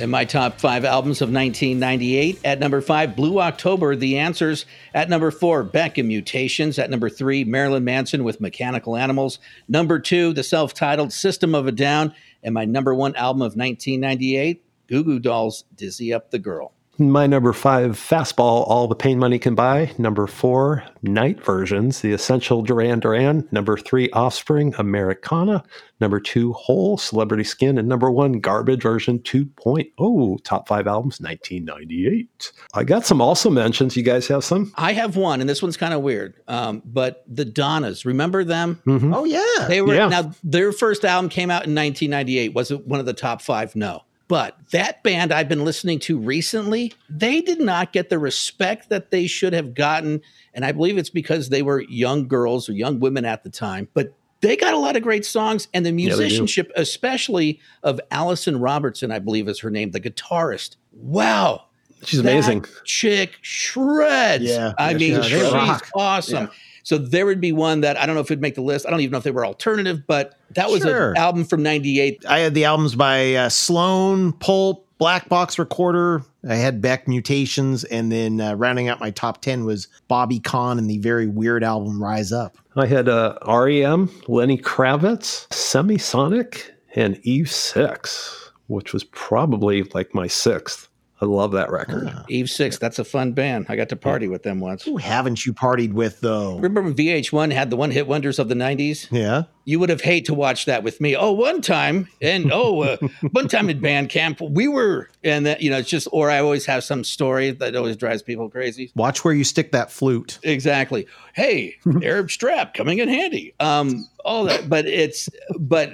[0.00, 4.64] In my top five albums of 1998, at number five, Blue October, The Answers.
[4.94, 6.78] At number four, Beck and Mutations.
[6.78, 9.40] At number three, Marilyn Manson with Mechanical Animals.
[9.66, 12.14] Number two, the self titled System of a Down.
[12.44, 16.72] And my number one album of 1998, Goo Goo Dolls, Dizzy Up the Girl.
[17.00, 19.92] My number five, Fastball, All the Pain Money Can Buy.
[19.98, 23.46] Number four, Night Versions, The Essential Duran Duran.
[23.52, 25.62] Number three, Offspring, Americana.
[26.00, 27.78] Number two, Hole, Celebrity Skin.
[27.78, 30.42] And number one, Garbage version 2.0.
[30.42, 32.52] Top five albums, 1998.
[32.74, 33.96] I got some also mentions.
[33.96, 34.72] You guys have some?
[34.74, 38.82] I have one, and this one's kind of weird, um, but the Donnas, remember them?
[38.86, 39.14] Mhm.
[39.14, 39.68] Oh, yeah.
[39.68, 40.08] They were Yeah.
[40.08, 42.54] now their first album came out in 1998.
[42.54, 43.76] Was it one of the top five?
[43.76, 44.02] No.
[44.28, 49.10] But that band I've been listening to recently, they did not get the respect that
[49.10, 50.20] they should have gotten.
[50.52, 53.88] And I believe it's because they were young girls or young women at the time.
[53.94, 55.66] But they got a lot of great songs.
[55.72, 56.04] And the they do.
[56.08, 60.76] musicianship, especially of Allison Robertson, I believe is her name, the guitarist.
[60.92, 61.64] Wow.
[62.04, 62.64] She's That amazing.
[62.84, 64.44] chick shreds.
[64.44, 64.72] Yeah.
[64.78, 65.52] I Yeah, mean, she she's does.
[65.52, 65.88] They rock.
[65.96, 66.50] awesome.
[66.88, 68.86] So there would be one that I don't know if it'd make the list.
[68.86, 71.10] I don't even know if they were alternative, but that was Sure.
[71.10, 72.24] an album from '98.
[72.26, 76.22] I had the albums by uh, Sloan, Pulp, Black Box Recorder.
[76.48, 80.78] I had Beck Mutations, and then uh, rounding out my top ten was Bobby Conn
[80.78, 82.56] and the very weird album Rise Up.
[82.74, 90.26] I had uh, REM, Lenny Kravitz, Semisonic, and Eve Six, which was probably like my
[90.26, 90.87] sixth.
[91.20, 92.12] I love that record.
[92.28, 92.78] Eve Six.
[92.78, 93.66] That's a fun band.
[93.68, 94.84] I got to party with them once.
[94.84, 96.56] Who haven't you partied with though?
[96.56, 99.08] Remember when VH1 had the one hit wonders of the '90s?
[99.10, 99.44] Yeah.
[99.68, 101.14] You would have hate to watch that with me.
[101.14, 102.96] Oh, one time, and oh, uh,
[103.32, 106.38] one time at band camp, we were, and that you know, it's just, or I
[106.38, 108.90] always have some story that always drives people crazy.
[108.96, 110.38] Watch where you stick that flute.
[110.42, 111.06] Exactly.
[111.34, 113.52] Hey, Arab strap coming in handy.
[113.60, 115.92] Um, all that, but it's, but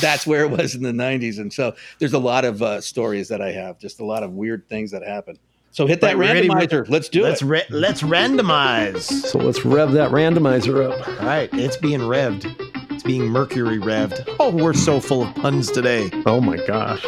[0.00, 3.26] that's where it was in the '90s, and so there's a lot of uh, stories
[3.26, 5.36] that I have, just a lot of weird things that happen.
[5.72, 6.88] So hit that Right, ready, randomizer.
[6.88, 7.30] Let's do it.
[7.30, 7.46] let's it.
[7.46, 9.02] Re- let's randomize.
[9.02, 11.08] So let's rev that randomizer up.
[11.20, 12.85] All right, it's being revved.
[12.96, 14.24] It's being Mercury revved.
[14.40, 16.08] Oh, we're so full of puns today.
[16.24, 17.04] Oh my gosh.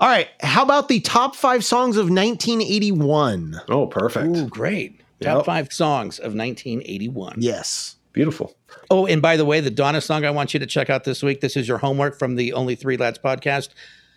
[0.00, 3.60] All right, how about the top five songs of 1981?
[3.68, 4.26] Oh, perfect.
[4.36, 4.98] Ooh, great.
[5.20, 5.44] Top Yep.
[5.46, 7.36] five songs of 1981.
[7.38, 7.94] Yes.
[8.12, 8.56] Beautiful.
[8.90, 11.22] Oh, and by the way, the Donna song I want you to check out this
[11.22, 11.40] week.
[11.42, 13.68] This is your homework from the Only Three Lads podcast.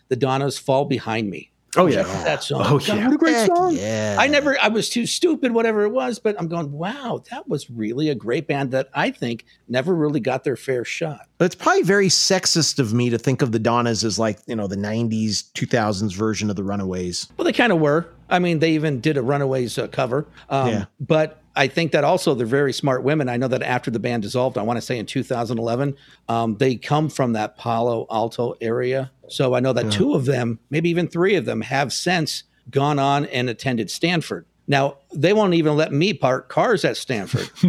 [0.09, 1.51] The Donnas Fall Behind Me.
[1.78, 2.03] Oh yeah.
[2.23, 2.63] That song.
[2.65, 3.05] Oh, God, yeah.
[3.05, 3.75] what a great Heck song.
[3.75, 4.15] yeah.
[4.19, 7.69] I never, I was too stupid, whatever it was, but I'm going, wow, that was
[7.69, 11.28] really a great band that I think never really got their fair shot.
[11.39, 14.67] It's probably very sexist of me to think of the Donnas as like, you know,
[14.67, 17.28] the 90s, 2000s version of the Runaways.
[17.38, 18.07] Well, they kind of were.
[18.30, 20.25] I mean, they even did a Runaways uh, cover.
[20.49, 20.86] Um, Yeah.
[20.99, 23.30] But I think that also they're very smart women.
[23.30, 25.97] I know that after the band dissolved, I want to say in 2011,
[26.30, 29.11] um, they come from that Palo Alto area.
[29.30, 32.99] So I know that two of them, maybe even three of them, have since gone
[32.99, 34.45] on and attended Stanford.
[34.67, 37.49] Now, they won't even let me park cars at Stanford.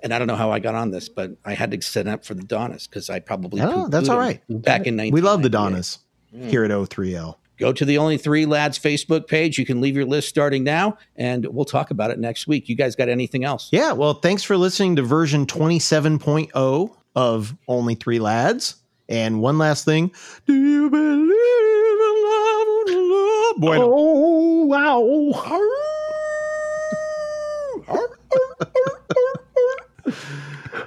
[0.00, 2.24] and I don't know how I got on this, but I had to set up
[2.24, 3.60] for the Donnas because I probably.
[3.60, 4.40] Oh, that's all right.
[4.48, 5.12] Back in 1998.
[5.12, 5.98] We love the Donnas
[6.32, 7.36] here at O3L.
[7.58, 9.58] Go to the Only Three Lads Facebook page.
[9.58, 12.68] You can leave your list starting now, and we'll talk about it next week.
[12.68, 13.68] You guys got anything else?
[13.72, 18.76] Yeah, well, thanks for listening to version 27.0 of Only Three Lads.
[19.08, 20.12] And one last thing.
[20.46, 23.56] Do you believe in love?
[23.58, 23.90] Bueno.
[23.92, 25.00] Oh wow.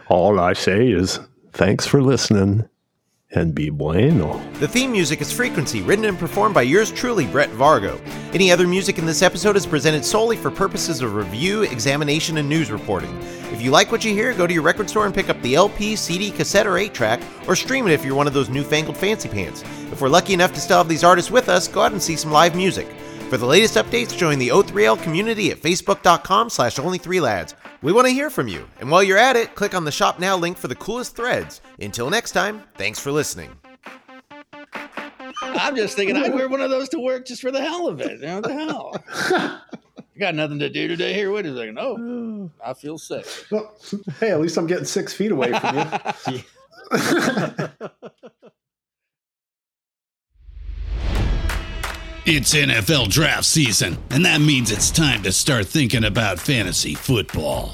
[0.10, 1.20] All I say is
[1.54, 2.68] thanks for listening
[3.32, 4.42] and be bueno.
[4.60, 8.00] The theme music is Frequency, written and performed by yours truly, Brett Vargo.
[8.34, 12.48] Any other music in this episode is presented solely for purposes of review, examination, and
[12.48, 13.20] news reporting.
[13.58, 15.56] If you like what you hear, go to your record store and pick up the
[15.56, 18.96] LP, CD, cassette, or 8 track, or stream it if you're one of those newfangled
[18.96, 19.64] fancy pants.
[19.92, 22.16] If we're lucky enough to still have these artists with us, go out and see
[22.16, 22.88] some live music.
[23.32, 27.56] For the latest updates, join the O3L community at facebook.com slash only3lads.
[27.82, 30.20] We want to hear from you, and while you're at it, click on the Shop
[30.20, 31.62] Now link for the coolest threads.
[31.80, 33.50] Until next time, thanks for listening.
[35.42, 38.02] I'm just thinking I'd wear one of those to work just for the hell of
[38.02, 38.20] it.
[38.20, 39.64] You know, what the hell?
[40.18, 41.32] I got nothing to do today here.
[41.32, 41.78] Wait a second.
[41.80, 43.28] Oh, I feel sick.
[43.52, 43.78] Well,
[44.20, 45.78] hey, at least I'm getting six feet away from
[46.34, 46.40] you.
[52.30, 57.74] It's NFL draft season, and that means it's time to start thinking about fantasy football.